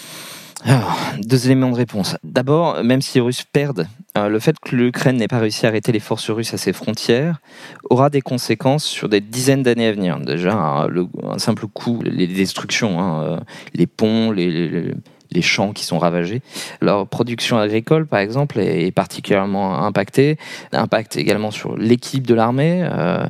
Deux 1.19 1.47
éléments 1.47 1.71
de 1.71 1.77
réponse. 1.77 2.17
D'abord, 2.23 2.83
même 2.85 3.03
si 3.03 3.19
les 3.19 3.21
Russes 3.21 3.45
perdent, 3.45 3.87
euh, 4.17 4.29
le 4.29 4.39
fait 4.39 4.59
que 4.61 4.77
l'Ukraine 4.77 5.17
n'ait 5.17 5.29
pas 5.29 5.39
réussi 5.39 5.67
à 5.67 5.71
arrêter 5.71 5.93
les 5.93 6.01
forces 6.01 6.31
russes 6.31 6.55
à 6.55 6.59
ses 6.59 6.73
frontières 6.73 7.41
aura 7.89 8.11
des 8.11 8.21
conséquences 8.21 8.85
sur 8.85 9.09
des 9.09 9.21
dizaines 9.21 9.63
d'années 9.63 9.87
à 9.87 9.93
venir. 9.93 10.19
Déjà, 10.21 10.55
un, 10.55 11.39
simple 11.39 11.67
coup, 11.67 12.01
les 12.05 12.27
destructions, 12.27 13.01
hein, 13.01 13.23
euh, 13.23 13.41
les 13.75 13.87
ponts, 13.87 14.31
les, 14.31 14.95
champs 15.41 15.73
qui 15.73 15.85
sont 15.85 15.99
ravagés. 15.99 16.43
Leur 16.83 17.09
production 17.09 17.59
agricole, 17.59 18.07
par 18.07 18.21
exemple, 18.21 18.61
est, 18.61 18.93
particulièrement 18.93 19.83
impactée. 19.83 20.37
Impact 20.73 21.17
également 21.17 21.51
sur 21.51 21.77
l'équipe 21.77 22.27
de 22.27 22.35
l'armée. 22.35 22.87
Euh, 22.93 23.27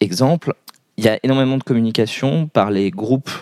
exemple, 0.00 0.54
il 0.96 1.04
y 1.04 1.08
a 1.08 1.18
énormément 1.24 1.58
de 1.58 1.64
communication 1.64 2.46
par 2.46 2.70
les 2.70 2.92
groupes 2.92 3.32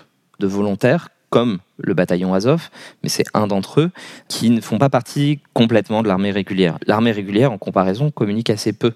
de 0.41 0.47
volontaires 0.47 1.11
comme 1.33 1.59
le 1.83 1.95
bataillon 1.95 2.35
Azov, 2.35 2.71
mais 3.03 3.09
c'est 3.09 3.25
un 3.35 3.47
d'entre 3.47 3.81
eux, 3.81 3.91
qui 4.29 4.51
ne 4.51 4.61
font 4.61 4.79
pas 4.79 4.91
partie 4.91 5.41
complètement 5.53 6.03
de 6.03 6.09
l'armée 6.09 6.31
régulière. 6.31 6.79
L'armée 6.87 7.13
régulière, 7.13 7.53
en 7.53 7.59
comparaison, 7.59 8.11
communique 8.11 8.51
assez 8.51 8.73
peu 8.73 8.93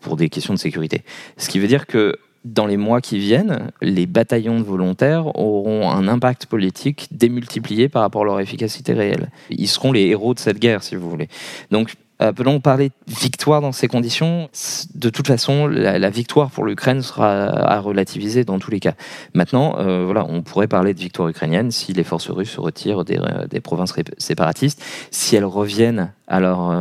pour 0.00 0.16
des 0.16 0.28
questions 0.28 0.54
de 0.54 0.58
sécurité. 0.58 1.02
Ce 1.36 1.48
qui 1.48 1.58
veut 1.58 1.68
dire 1.68 1.86
que 1.86 2.16
dans 2.44 2.66
les 2.66 2.78
mois 2.78 3.00
qui 3.00 3.18
viennent, 3.18 3.70
les 3.82 4.06
bataillons 4.06 4.58
de 4.58 4.64
volontaires 4.64 5.26
auront 5.38 5.90
un 5.90 6.08
impact 6.08 6.46
politique 6.46 7.08
démultiplié 7.10 7.88
par 7.88 8.02
rapport 8.02 8.22
à 8.22 8.24
leur 8.24 8.40
efficacité 8.40 8.94
réelle. 8.94 9.30
Ils 9.50 9.68
seront 9.68 9.92
les 9.92 10.06
héros 10.06 10.32
de 10.32 10.38
cette 10.38 10.58
guerre, 10.58 10.82
si 10.82 10.96
vous 10.96 11.10
voulez. 11.10 11.28
Donc, 11.70 11.94
euh, 12.20 12.32
peut-on 12.32 12.60
parler 12.60 12.90
de 13.06 13.14
victoire 13.14 13.60
dans 13.60 13.72
ces 13.72 13.88
conditions 13.88 14.48
De 14.94 15.10
toute 15.10 15.26
façon, 15.26 15.66
la, 15.66 16.10
victoire 16.10 16.50
pour 16.50 16.64
l'Ukraine 16.64 17.02
sera 17.02 17.30
à 17.30 17.80
relativiser 17.80 18.44
dans 18.44 18.58
tous 18.58 18.70
les 18.70 18.80
cas. 18.80 18.94
Maintenant, 19.34 19.76
euh, 19.78 20.04
voilà, 20.04 20.26
on 20.28 20.42
pourrait 20.42 20.68
parler 20.68 20.94
de 20.94 20.98
victoire 20.98 21.28
ukrainienne 21.28 21.70
si 21.70 21.92
les 21.92 22.04
forces 22.04 22.30
russes 22.30 22.50
se 22.50 22.60
retirent 22.60 23.04
des, 23.04 23.18
euh, 23.18 23.60
provinces 23.62 23.94
séparatistes. 24.18 24.82
Si 25.10 25.36
elles 25.36 25.44
reviennent 25.44 26.12
alors 26.26 26.72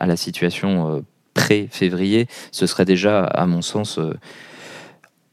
à 0.00 0.06
la 0.06 0.16
situation 0.16 1.04
pré-février, 1.34 2.26
ce 2.50 2.66
serait 2.66 2.84
déjà, 2.84 3.24
à 3.24 3.46
mon 3.46 3.62
sens, 3.62 4.00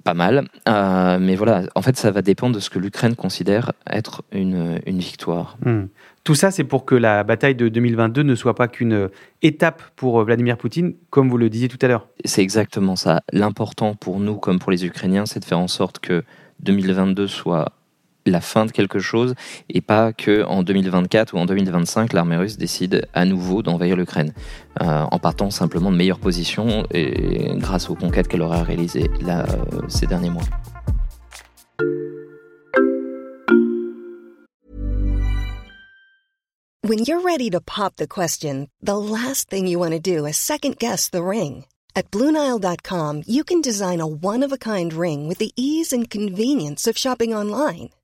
pas 0.03 0.13
mal. 0.13 0.48
mais 0.67 1.36
voilà, 1.36 1.63
en 1.75 1.81
fait, 1.81 1.98
ça 1.98 2.12
va 2.12 2.22
dépendre 2.22 2.55
de 2.55 2.60
ce 2.60 2.69
que 2.69 2.79
l'Ukraine 2.79 3.15
considère 3.15 3.72
être 3.89 4.24
une, 4.31 4.79
victoire. 4.86 5.57
Hmm. 5.65 5.86
Tout 6.24 6.36
ça, 6.36 6.51
c'est 6.51 6.63
pour 6.63 6.86
que 6.86 6.95
la 6.95 7.24
bataille 7.24 7.55
de 7.55 7.67
2022 7.67 8.24
ne 8.24 8.36
soit 8.36 8.55
pas 8.55 8.69
qu'une 8.69 9.10
étape 9.41 9.81
pour 9.98 10.22
euh, 10.22 10.24
Vladimir 10.24 10.57
Poutine, 10.57 10.93
comme 11.10 11.29
vous 11.29 11.38
le 11.38 11.50
disiez 11.50 11.67
tout 11.67 11.79
à 11.81 11.88
l'heure. 11.88 12.07
C'est 12.24 12.41
exactement 12.41 12.95
ça. 12.95 13.24
L'important 13.33 13.93
pour 13.93 14.19
nous, 14.19 14.38
comme 14.38 14.60
pour 14.60 14.72
les 14.72 14.86
Ukrainiens, 14.86 15.25
c'est 15.25 15.41
de 15.41 15.45
faire 15.45 15.60
en 15.60 15.67
sorte 15.67 16.00
que 16.00 16.24
2022 16.62 17.27
soit 17.27 17.74
la 18.25 18.42
fin 18.42 18.65
de 18.65 18.72
quelque 18.72 19.00
chose 19.00 19.36
et 19.70 19.82
pas 19.82 20.13
que 20.13 20.44
en 20.46 20.63
2024 20.63 21.34
ou 21.34 21.38
en 21.38 21.46
2025 21.46 22.13
l'armée 22.13 22.38
russe 22.38 22.58
décide 22.58 23.08
à 23.13 23.25
nouveau 23.25 23.62
d'envahir 23.62 23.96
l'Ukraine 23.96 24.34
euh, 24.82 25.03
en 25.10 25.20
partant 25.20 25.50
simplement 25.50 25.92
de 25.92 25.98
meilleures 25.98 26.20
positions 26.20 26.86
et 26.92 27.51
grâce 27.56 27.89
aux 27.89 27.96
conquêtes 27.96 28.27
qu'elle 28.27 28.42
aura 28.42 28.63
réalisées 28.63 29.10
là 29.22 29.46
euh, 29.50 29.82
ces 29.88 30.08
derniers 30.08 30.30
mois. 30.30 30.44
When 36.86 37.06
you're 37.06 37.22
ready 37.22 37.50
to 37.51 37.62
pop 37.62 37.96
the 37.96 38.08
question, 38.08 38.68
the 38.82 38.98
last 38.98 39.50
thing 39.50 39.68
you 39.68 39.80
want 39.80 39.94
to 39.94 40.00
do 40.00 40.25
is 40.25 40.36
second 40.36 40.77
guess 40.77 41.10
the 41.10 41.24
ring. 41.24 41.65
At 41.96 42.12
BlueNile.com, 42.12 43.24
you 43.25 43.44
can 43.44 43.62
design 43.62 44.01
a 44.01 44.06
one-of-a-kind 44.06 44.94
ring 44.94 45.27
with 45.27 45.38
the 45.38 45.53
ease 45.56 45.94
and 45.94 46.10
convenience 46.10 46.86
of 46.86 46.98
shopping 46.98 47.34
online. 47.34 47.89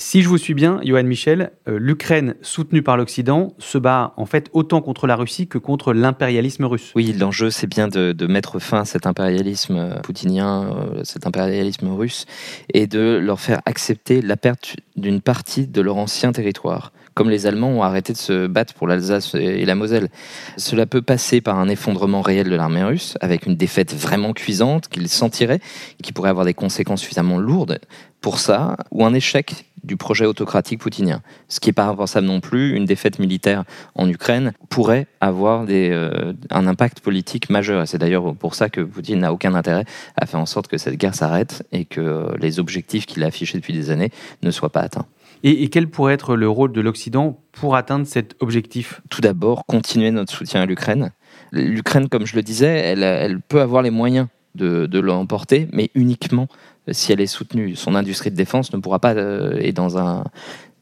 Si 0.00 0.22
je 0.22 0.30
vous 0.30 0.38
suis 0.38 0.54
bien, 0.54 0.80
Johan 0.82 1.04
Michel, 1.04 1.52
euh, 1.68 1.78
l'Ukraine, 1.78 2.34
soutenue 2.40 2.82
par 2.82 2.96
l'Occident, 2.96 3.52
se 3.58 3.76
bat 3.76 4.14
en 4.16 4.24
fait 4.24 4.48
autant 4.54 4.80
contre 4.80 5.06
la 5.06 5.14
Russie 5.14 5.46
que 5.46 5.58
contre 5.58 5.92
l'impérialisme 5.92 6.64
russe. 6.64 6.92
Oui, 6.96 7.12
l'enjeu, 7.12 7.50
c'est 7.50 7.66
bien 7.66 7.86
de, 7.86 8.26
mettre 8.26 8.58
fin 8.60 8.80
à 8.80 8.84
cet 8.86 9.06
impérialisme 9.06 9.76
euh, 9.76 10.00
poutinien, 10.00 10.72
euh, 10.72 11.04
cet 11.04 11.26
impérialisme 11.26 11.88
russe, 11.88 12.24
et 12.72 12.86
de 12.86 13.20
leur 13.22 13.40
faire 13.40 13.60
accepter 13.66 14.22
la 14.22 14.38
perte 14.38 14.76
d'une 14.96 15.20
partie 15.20 15.66
de 15.66 15.82
leur 15.82 15.98
ancien 15.98 16.32
territoire 16.32 16.92
comme 17.14 17.30
les 17.30 17.46
Allemands 17.46 17.70
ont 17.70 17.82
arrêté 17.82 18.12
de 18.12 18.18
se 18.18 18.46
battre 18.46 18.74
pour 18.74 18.86
l'Alsace 18.86 19.34
et 19.34 19.64
la 19.64 19.74
Moselle. 19.74 20.08
Cela 20.56 20.86
peut 20.86 21.02
passer 21.02 21.40
par 21.40 21.58
un 21.58 21.68
effondrement 21.68 22.22
réel 22.22 22.48
de 22.48 22.56
l'armée 22.56 22.84
russe, 22.84 23.16
avec 23.20 23.46
une 23.46 23.56
défaite 23.56 23.94
vraiment 23.94 24.32
cuisante 24.32 24.88
qu'ils 24.88 25.08
sentiraient, 25.08 25.60
qui 26.02 26.12
pourrait 26.12 26.30
avoir 26.30 26.44
des 26.44 26.54
conséquences 26.54 27.00
suffisamment 27.00 27.38
lourdes 27.38 27.78
pour 28.20 28.38
ça, 28.38 28.76
ou 28.90 29.04
un 29.04 29.14
échec 29.14 29.64
du 29.84 29.96
projet 29.96 30.26
autocratique 30.26 30.80
poutinien. 30.80 31.22
Ce 31.48 31.60
qui 31.60 31.68
n'est 31.68 31.74
pas 31.74 31.86
impensable 31.86 32.26
non 32.26 32.40
plus, 32.40 32.76
une 32.76 32.84
défaite 32.84 33.18
militaire 33.18 33.64
en 33.94 34.08
Ukraine 34.08 34.52
pourrait 34.68 35.06
avoir 35.20 35.64
euh, 35.68 36.32
un 36.50 36.66
impact 36.66 37.00
politique 37.00 37.50
majeur. 37.50 37.86
c'est 37.88 37.98
d'ailleurs 37.98 38.34
pour 38.34 38.54
ça 38.54 38.68
que 38.68 38.82
Poutine 38.82 39.20
n'a 39.20 39.32
aucun 39.32 39.54
intérêt 39.54 39.84
à 40.16 40.26
faire 40.26 40.40
en 40.40 40.46
sorte 40.46 40.68
que 40.68 40.78
cette 40.78 40.96
guerre 40.96 41.14
s'arrête 41.14 41.66
et 41.72 41.84
que 41.84 42.34
les 42.38 42.58
objectifs 42.58 43.06
qu'il 43.06 43.24
a 43.24 43.26
affichés 43.26 43.58
depuis 43.58 43.72
des 43.72 43.90
années 43.90 44.10
ne 44.42 44.50
soient 44.50 44.70
pas 44.70 44.80
atteints. 44.80 45.06
Et, 45.42 45.68
quel 45.68 45.88
pourrait 45.88 46.14
être 46.14 46.36
le 46.36 46.48
rôle 46.48 46.72
de 46.72 46.80
l'Occident 46.80 47.40
pour 47.52 47.74
atteindre 47.74 48.06
cet 48.06 48.36
objectif? 48.40 49.00
Tout 49.08 49.20
d'abord, 49.20 49.64
continuer 49.66 50.10
notre 50.10 50.32
soutien 50.32 50.62
à 50.62 50.66
l'Ukraine. 50.66 51.12
L'Ukraine, 51.52 52.08
comme 52.08 52.26
je 52.26 52.36
le 52.36 52.42
disais, 52.42 52.68
elle, 52.68 53.40
peut 53.40 53.60
avoir 53.60 53.82
les 53.82 53.90
moyens 53.90 54.28
de, 54.54 54.98
l'emporter, 54.98 55.68
mais 55.72 55.90
uniquement 55.94 56.48
si 56.90 57.12
elle 57.12 57.20
est 57.20 57.26
soutenue. 57.26 57.74
Son 57.76 57.94
industrie 57.94 58.30
de 58.30 58.36
défense 58.36 58.72
ne 58.72 58.78
pourra 58.78 58.98
pas 58.98 59.14
euh, 59.14 59.58
être 59.58 59.76
dans 59.76 59.96
un 59.96 60.24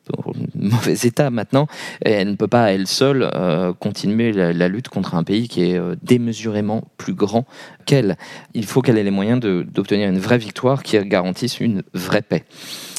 mauvais 0.54 0.96
état 1.04 1.30
maintenant. 1.30 1.68
Et 2.04 2.10
elle 2.10 2.30
ne 2.30 2.36
peut 2.36 2.48
pas, 2.48 2.72
elle 2.72 2.86
seule, 2.86 3.30
euh, 3.34 3.72
continuer 3.74 4.32
la, 4.32 4.68
lutte 4.68 4.88
contre 4.88 5.14
un 5.14 5.22
pays 5.22 5.48
qui 5.48 5.70
est 5.70 5.78
euh, 5.78 5.94
démesurément 6.02 6.84
plus 6.96 7.14
grand 7.14 7.46
qu'elle. 7.84 8.16
Il 8.54 8.64
faut 8.64 8.80
qu'elle 8.80 8.98
ait 8.98 9.04
les 9.04 9.10
moyens 9.10 9.40
d'obtenir 9.40 10.08
une 10.08 10.18
vraie 10.18 10.38
victoire 10.38 10.82
qui 10.82 10.98
garantisse 10.98 11.60
une 11.60 11.82
vraie 11.94 12.22
paix. 12.22 12.44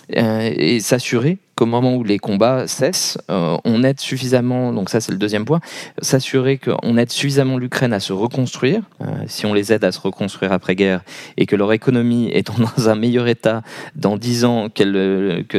et 0.09 0.79
s'assurer 0.79 1.39
qu'au 1.59 1.65
moment 1.65 1.93
où 1.93 2.05
les 2.05 2.19
combats 2.19 2.67
cessent, 2.67 3.17
euh, 3.29 3.57
on 3.65 3.83
aide 3.83 3.99
suffisamment, 3.99 4.71
donc 4.71 4.89
ça 4.89 5.01
c'est 5.01 5.11
le 5.11 5.17
deuxième 5.17 5.43
point, 5.43 5.59
s'assurer 6.01 6.57
qu'on 6.57 6.95
aide 6.95 7.11
suffisamment 7.11 7.57
l'Ukraine 7.57 7.91
à 7.91 7.99
se 7.99 8.13
reconstruire, 8.13 8.81
euh, 9.01 9.07
si 9.27 9.45
on 9.45 9.53
les 9.53 9.73
aide 9.73 9.83
à 9.83 9.91
se 9.91 9.99
reconstruire 9.99 10.53
après-guerre, 10.53 11.01
et 11.35 11.45
que 11.45 11.57
leur 11.57 11.73
économie 11.73 12.29
est 12.33 12.47
dans 12.47 12.87
un 12.87 12.95
meilleur 12.95 13.27
état 13.27 13.61
dans 13.95 14.15
dix 14.15 14.45
ans 14.45 14.69
que 14.69 14.83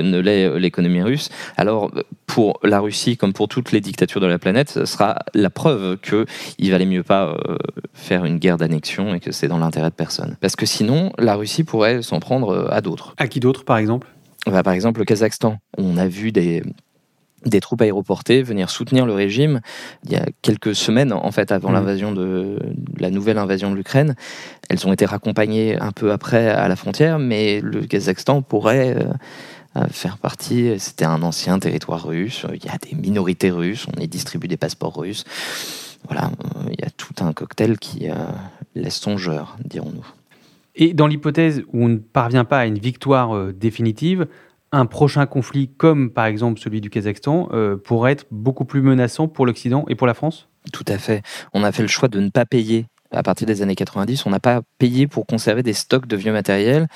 ne 0.01 0.19
l'est 0.21 0.59
l'économie 0.59 1.03
russe, 1.03 1.29
alors 1.59 1.91
pour 2.27 2.59
la 2.63 2.81
Russie 2.81 3.19
comme 3.19 3.35
pour 3.35 3.49
toutes 3.49 3.71
les 3.71 3.83
dictatures 3.83 4.23
de 4.23 4.27
la 4.27 4.39
planète, 4.39 4.71
ce 4.71 4.87
sera 4.87 5.17
la 5.35 5.51
preuve 5.51 5.99
qu'il 5.99 6.71
valait 6.71 6.87
mieux 6.87 7.03
pas 7.03 7.27
euh, 7.27 7.59
faire 7.93 8.25
une 8.25 8.39
guerre 8.39 8.57
d'annexion 8.57 9.15
et 9.15 9.21
que 9.21 9.33
c'est 9.33 9.49
dans 9.49 9.59
l'intérêt 9.59 9.91
de 9.91 9.95
personne. 9.95 10.39
Parce 10.41 10.57
que 10.57 10.65
sinon, 10.65 11.13
la 11.19 11.35
Russie 11.35 11.65
pourrait 11.65 12.01
s'en 12.01 12.21
prendre 12.21 12.69
à 12.71 12.81
d'autres. 12.81 13.15
À 13.19 13.29
qui 13.29 13.41
d'autres, 13.41 13.67
par 13.67 13.77
exemple? 13.77 14.07
Bah, 14.47 14.63
par 14.63 14.73
exemple, 14.73 15.01
le 15.01 15.05
Kazakhstan. 15.05 15.59
On 15.77 15.97
a 15.97 16.07
vu 16.07 16.33
des, 16.33 16.63
des 17.47 17.61
troupes 17.61 17.81
aéroportées 17.83 18.43
venir 18.43 18.71
soutenir 18.71 19.07
le 19.07 19.13
régime 19.13 19.61
il 20.05 20.13
y 20.13 20.17
a 20.17 20.27
quelques 20.43 20.75
semaines 20.75 21.13
en 21.13 21.31
fait 21.31 21.53
avant 21.53 21.71
mmh. 21.71 21.75
l'invasion 21.75 22.13
de 22.13 22.59
la 22.99 23.11
nouvelle 23.11 23.39
invasion 23.39 23.71
de 23.71 23.77
l'Ukraine 23.77 24.15
elles 24.69 24.87
ont 24.87 24.93
été 24.93 25.07
raccompagnées 25.07 25.79
un 25.81 25.93
peu 25.93 26.13
après 26.13 26.49
à 26.49 26.69
la 26.69 26.77
frontière 26.77 27.19
mais 27.19 27.61
le 27.61 27.87
Kazakhstan 27.87 28.43
pourrait 28.43 28.97
euh, 29.77 29.87
faire 29.91 30.19
partie 30.19 30.79
c'était 30.79 31.07
un 31.07 31.23
ancien 31.23 31.59
territoire 31.59 32.07
russe 32.07 32.45
il 32.53 32.65
y 32.65 32.69
a 32.69 32.77
des 32.77 32.95
minorités 32.95 33.51
russes 33.51 33.87
on 33.97 34.01
y 34.01 34.09
distribue 34.09 34.49
des 34.49 34.59
passeports 34.59 34.97
russes 34.97 35.25
voilà 36.07 36.31
il 36.71 36.79
y 36.79 36.85
a 36.85 36.91
tout 36.91 37.15
un 37.21 37.33
cocktail 37.33 37.79
qui 37.79 38.11
euh, 38.11 38.15
laisse 38.75 38.97
songeur 38.97 39.57
dirons-nous 39.65 40.07
et 40.81 40.95
dans 40.95 41.07
l'hypothèse 41.07 41.63
où 41.73 41.85
on 41.85 41.89
ne 41.89 41.99
parvient 41.99 42.45
pas 42.45 42.59
à 42.59 42.67
une 42.67 42.79
victoire 42.79 43.37
euh, 43.37 43.53
définitive, 43.53 44.27
un 44.73 44.87
prochain 44.87 45.27
conflit 45.27 45.69
comme 45.77 46.11
par 46.11 46.25
exemple 46.27 46.59
celui 46.59 46.81
du 46.81 46.91
Kazakhstan 46.91 47.49
euh, 47.53 47.77
pourrait 47.77 48.13
être 48.13 48.27
beaucoup 48.31 48.65
plus 48.65 48.83
menaçant 48.83 49.29
pour 49.29 49.47
l'Occident 49.47 49.85
et 49.89 49.95
pour 49.95 50.07
la 50.07 50.15
France? 50.15 50.49
Tout 50.73 50.85
à 50.89 50.99
fait. 50.99 51.23
On 51.53 51.63
a 51.63 51.71
fait 51.71 51.83
le 51.83 51.89
choix 51.89 52.09
de 52.09 52.21
ne 52.21 52.31
pas 52.31 52.47
payer 52.47 52.87
à 53.13 53.23
partir 53.23 53.47
des 53.47 53.63
années 53.63 53.75
90, 53.75 54.27
on 54.27 54.31
n'a 54.31 54.41
pas 54.41 54.63
payé 54.79 55.07
pour 55.07 55.27
conserver 55.27 55.63
des 55.63 55.73
stocks 55.73 56.07
de 56.07 56.17
vieux 56.17 56.33
matériel, 56.33 56.87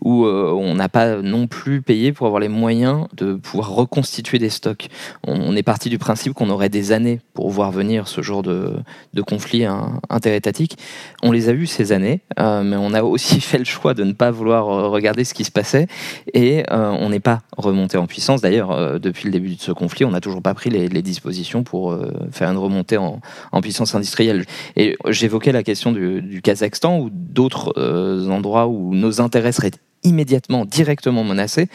ou 0.00 0.24
euh, 0.24 0.52
on 0.52 0.74
n'a 0.74 0.88
pas 0.88 1.16
non 1.16 1.46
plus 1.46 1.82
payé 1.82 2.12
pour 2.12 2.26
avoir 2.26 2.40
les 2.40 2.48
moyens 2.48 3.06
de 3.14 3.34
pouvoir 3.34 3.70
reconstituer 3.70 4.38
des 4.38 4.50
stocks. 4.50 4.88
On, 5.26 5.54
est 5.56 5.62
parti 5.62 5.88
du 5.88 5.98
principe 5.98 6.32
qu'on 6.32 6.50
aurait 6.50 6.68
des 6.68 6.92
années 6.92 7.20
pour 7.32 7.50
voir 7.50 7.70
venir 7.70 8.08
ce 8.08 8.22
genre 8.22 8.42
de, 8.42 8.74
de 9.14 9.22
conflit 9.22 9.64
interétatique. 10.08 10.78
On 11.22 11.32
les 11.32 11.48
a 11.48 11.52
eus 11.52 11.66
ces 11.66 11.92
années, 11.92 12.22
euh, 12.38 12.62
mais 12.62 12.76
on 12.76 12.94
a 12.94 13.02
aussi 13.02 13.40
fait 13.40 13.58
le 13.58 13.64
choix 13.64 13.94
de 13.94 14.04
ne 14.04 14.12
pas 14.12 14.30
vouloir 14.30 14.68
euh, 14.68 14.88
regarder 14.88 15.24
ce 15.24 15.34
qui 15.34 15.44
se 15.44 15.52
passait, 15.52 15.86
et 16.32 16.64
on 16.70 17.08
n'est 17.08 17.20
pas 17.20 17.42
remonté 17.56 17.98
en 17.98 18.06
puissance. 18.06 18.40
D'ailleurs, 18.40 18.98
depuis 19.00 19.26
le 19.26 19.30
début 19.30 19.56
de 19.56 19.60
ce 19.60 19.72
conflit, 19.72 20.04
on 20.04 20.10
n'a 20.10 20.20
toujours 20.20 20.42
pas 20.42 20.54
pris 20.54 20.70
les, 20.70 21.02
dispositions 21.04 21.64
pour 21.64 21.96
faire 22.30 22.50
une 22.50 22.56
remontée 22.56 22.96
en, 22.96 23.20
en 23.52 23.60
puissance 23.60 23.94
industrielle. 23.94 24.44
Et 24.76 24.96
j'évoquais 25.08 25.52
la 25.52 25.63
question 25.64 25.92
du, 25.92 26.40
Kazakhstan 26.42 26.98
ou 26.98 27.10
d'autres 27.10 27.72
euh, 27.76 28.28
endroits 28.28 28.68
où 28.68 28.94
nos 28.94 29.20
intérêts 29.20 29.52
seraient 29.52 29.72
immédiatement, 30.02 30.64
directement 30.64 31.24
menacés. 31.24 31.68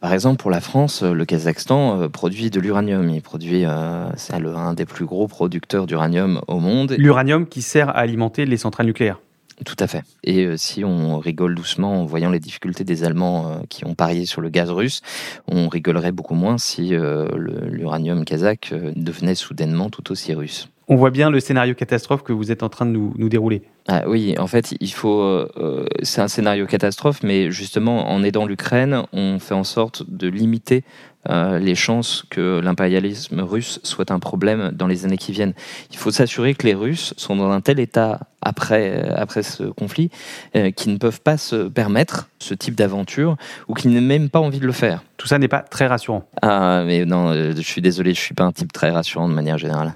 Par 0.00 0.12
exemple, 0.14 0.36
pour 0.36 0.50
la 0.50 0.60
France, 0.60 1.02
le 1.02 1.24
Kazakhstan 1.24 2.02
euh, 2.02 2.08
produit 2.08 2.50
de 2.50 2.60
l'uranium. 2.60 3.08
Il 3.10 3.20
produit, 3.20 3.64
euh, 3.64 4.08
c'est 4.16 4.34
un 4.34 4.74
des 4.74 4.86
plus 4.86 5.04
gros 5.04 5.26
producteurs 5.26 5.86
d'uranium 5.86 6.40
au 6.48 6.58
monde. 6.58 6.94
L'uranium 6.96 7.46
qui 7.46 7.62
sert 7.62 7.88
à 7.90 7.98
alimenter 7.98 8.46
les 8.46 8.56
centrales 8.56 8.86
nucléaires. 8.86 9.20
Tout 9.66 9.76
à 9.78 9.86
fait. 9.86 10.02
Et 10.24 10.56
si 10.56 10.84
on 10.84 11.18
rigole 11.18 11.54
doucement 11.54 12.00
en 12.00 12.06
voyant 12.06 12.30
les 12.30 12.38
difficultés 12.40 12.82
des 12.82 13.04
Allemands 13.04 13.60
qui 13.68 13.84
ont 13.84 13.94
parié 13.94 14.24
sur 14.24 14.40
le 14.40 14.48
gaz 14.48 14.70
russe, 14.70 15.02
on 15.48 15.68
rigolerait 15.68 16.12
beaucoup 16.12 16.34
moins 16.34 16.56
si 16.56 16.94
l'uranium 16.94 18.24
kazakh 18.24 18.72
devenait 18.96 19.34
soudainement 19.34 19.90
tout 19.90 20.12
aussi 20.12 20.32
russe 20.32 20.70
on 20.90 20.96
voit 20.96 21.10
bien 21.10 21.30
le 21.30 21.38
scénario 21.38 21.74
catastrophe 21.74 22.24
que 22.24 22.32
vous 22.32 22.50
êtes 22.50 22.64
en 22.64 22.68
train 22.68 22.84
de 22.84 22.90
nous, 22.90 23.28
dérouler. 23.28 23.62
Ah 23.86 24.02
oui, 24.08 24.34
en 24.38 24.48
fait, 24.48 24.74
il 24.80 24.90
faut. 24.92 25.20
Euh, 25.20 25.86
c'est 26.02 26.20
un 26.20 26.26
scénario 26.26 26.66
catastrophe, 26.66 27.22
mais 27.22 27.52
justement, 27.52 28.10
en 28.10 28.24
aidant 28.24 28.44
l'Ukraine, 28.44 29.04
on 29.12 29.38
fait 29.38 29.54
en 29.54 29.62
sorte 29.62 30.02
de 30.10 30.26
limiter 30.26 30.82
euh, 31.28 31.60
les 31.60 31.76
chances 31.76 32.24
que 32.28 32.60
l'impérialisme 32.60 33.40
russe 33.40 33.78
soit 33.84 34.10
un 34.10 34.18
problème 34.18 34.72
dans 34.74 34.88
les 34.88 35.04
années 35.04 35.16
qui 35.16 35.30
viennent. 35.30 35.54
Il 35.92 35.96
faut 35.96 36.10
s'assurer 36.10 36.54
que 36.54 36.66
les 36.66 36.74
Russes 36.74 37.14
sont 37.16 37.36
dans 37.36 37.52
un 37.52 37.60
tel 37.60 37.78
état 37.78 38.18
après, 38.42 39.08
après 39.14 39.44
ce 39.44 39.62
conflit 39.62 40.10
euh, 40.56 40.72
qu'ils 40.72 40.92
ne 40.92 40.98
peuvent 40.98 41.20
pas 41.20 41.36
se 41.36 41.68
permettre 41.68 42.28
ce 42.40 42.52
type 42.52 42.74
d'aventure 42.74 43.36
ou 43.68 43.74
qu'ils 43.74 43.92
n'ont 43.92 44.00
même 44.00 44.28
pas 44.28 44.40
envie 44.40 44.60
de 44.60 44.66
le 44.66 44.72
faire. 44.72 45.04
Tout 45.18 45.28
ça 45.28 45.38
n'est 45.38 45.46
pas 45.46 45.60
très 45.60 45.86
rassurant. 45.86 46.26
Ah, 46.42 46.82
mais 46.84 47.04
non, 47.04 47.32
je 47.32 47.62
suis 47.62 47.80
désolé, 47.80 48.12
je 48.12 48.20
suis 48.20 48.34
pas 48.34 48.44
un 48.44 48.52
type 48.52 48.72
très 48.72 48.90
rassurant 48.90 49.28
de 49.28 49.34
manière 49.34 49.56
générale. 49.56 49.94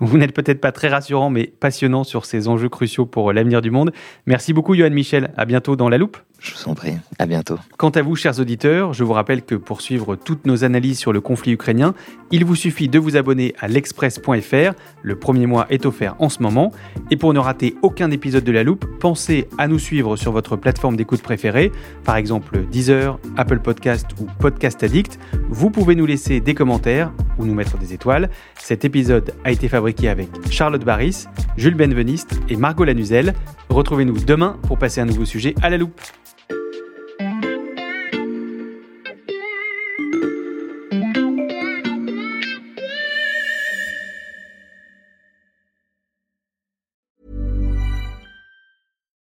Vous 0.00 0.18
n'êtes 0.18 0.32
peut-être 0.32 0.60
pas 0.60 0.72
très 0.72 0.88
rassurant, 0.88 1.30
mais 1.30 1.46
passionnant 1.46 2.04
sur 2.04 2.24
ces 2.24 2.48
enjeux 2.48 2.68
cruciaux 2.68 3.06
pour 3.06 3.32
l'avenir 3.32 3.62
du 3.62 3.70
monde. 3.70 3.92
Merci 4.26 4.52
beaucoup, 4.52 4.74
Johan 4.74 4.90
Michel. 4.90 5.32
À 5.36 5.44
bientôt 5.44 5.76
dans 5.76 5.88
La 5.88 5.98
Loupe. 5.98 6.18
Je 6.38 6.52
vous 6.52 6.68
en 6.68 6.74
prie. 6.74 6.92
À 7.18 7.26
bientôt. 7.26 7.58
Quant 7.78 7.90
à 7.90 8.02
vous, 8.02 8.14
chers 8.14 8.38
auditeurs, 8.38 8.92
je 8.92 9.04
vous 9.04 9.14
rappelle 9.14 9.42
que 9.42 9.54
pour 9.54 9.80
suivre 9.80 10.16
toutes 10.16 10.46
nos 10.46 10.64
analyses 10.64 10.98
sur 10.98 11.12
le 11.12 11.20
conflit 11.20 11.52
ukrainien, 11.52 11.94
il 12.30 12.44
vous 12.44 12.54
suffit 12.54 12.88
de 12.88 12.98
vous 12.98 13.16
abonner 13.16 13.54
à 13.58 13.68
l'express.fr. 13.68 14.74
Le 15.02 15.18
premier 15.18 15.46
mois 15.46 15.66
est 15.70 15.86
offert 15.86 16.14
en 16.18 16.28
ce 16.28 16.42
moment. 16.42 16.72
Et 17.10 17.16
pour 17.16 17.32
ne 17.32 17.38
rater 17.38 17.74
aucun 17.82 18.10
épisode 18.10 18.44
de 18.44 18.52
La 18.52 18.64
Loupe, 18.64 18.84
pensez 19.00 19.48
à 19.56 19.66
nous 19.66 19.78
suivre 19.78 20.16
sur 20.16 20.30
votre 20.30 20.56
plateforme 20.56 20.96
d'écoute 20.96 21.22
préférée, 21.22 21.72
par 22.04 22.16
exemple 22.16 22.64
Deezer, 22.70 23.18
Apple 23.36 23.60
Podcast 23.60 24.06
ou 24.20 24.26
Podcast 24.38 24.82
Addict. 24.82 25.18
Vous 25.48 25.70
pouvez 25.70 25.94
nous 25.94 26.06
laisser 26.06 26.40
des 26.40 26.54
commentaires 26.54 27.12
ou 27.38 27.46
nous 27.46 27.54
mettre 27.54 27.78
des 27.78 27.94
étoiles. 27.94 28.30
Cet 28.58 28.84
épisode 28.84 29.32
a 29.44 29.52
été 29.52 29.68
avec 30.08 30.28
Charlotte 30.50 30.84
Barris, 30.84 31.26
Jules 31.56 31.74
Benveniste 31.74 32.38
et 32.48 32.56
Margot 32.56 32.84
Lanuzel. 32.84 33.34
Retrouvez-nous 33.70 34.24
demain 34.24 34.58
pour 34.66 34.78
passer 34.78 35.00
un 35.00 35.06
nouveau 35.06 35.24
sujet 35.24 35.54
à 35.62 35.70
la 35.70 35.78
loupe. 35.78 36.00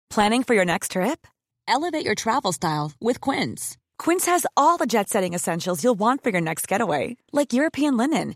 Planning 0.10 0.44
for 0.44 0.54
your 0.54 0.66
next 0.66 0.92
trip? 0.92 1.26
Elevate 1.66 2.04
your 2.04 2.16
travel 2.16 2.52
style 2.52 2.92
with 3.00 3.22
Quince. 3.22 3.78
Quince 3.98 4.26
has 4.26 4.46
all 4.58 4.78
the 4.78 4.88
jet 4.88 5.08
setting 5.08 5.34
essentials 5.34 5.84
you'll 5.84 5.98
want 5.98 6.24
for 6.24 6.30
your 6.30 6.42
next 6.42 6.68
getaway, 6.68 7.16
like 7.32 7.54
European 7.54 7.96
linen, 7.96 8.36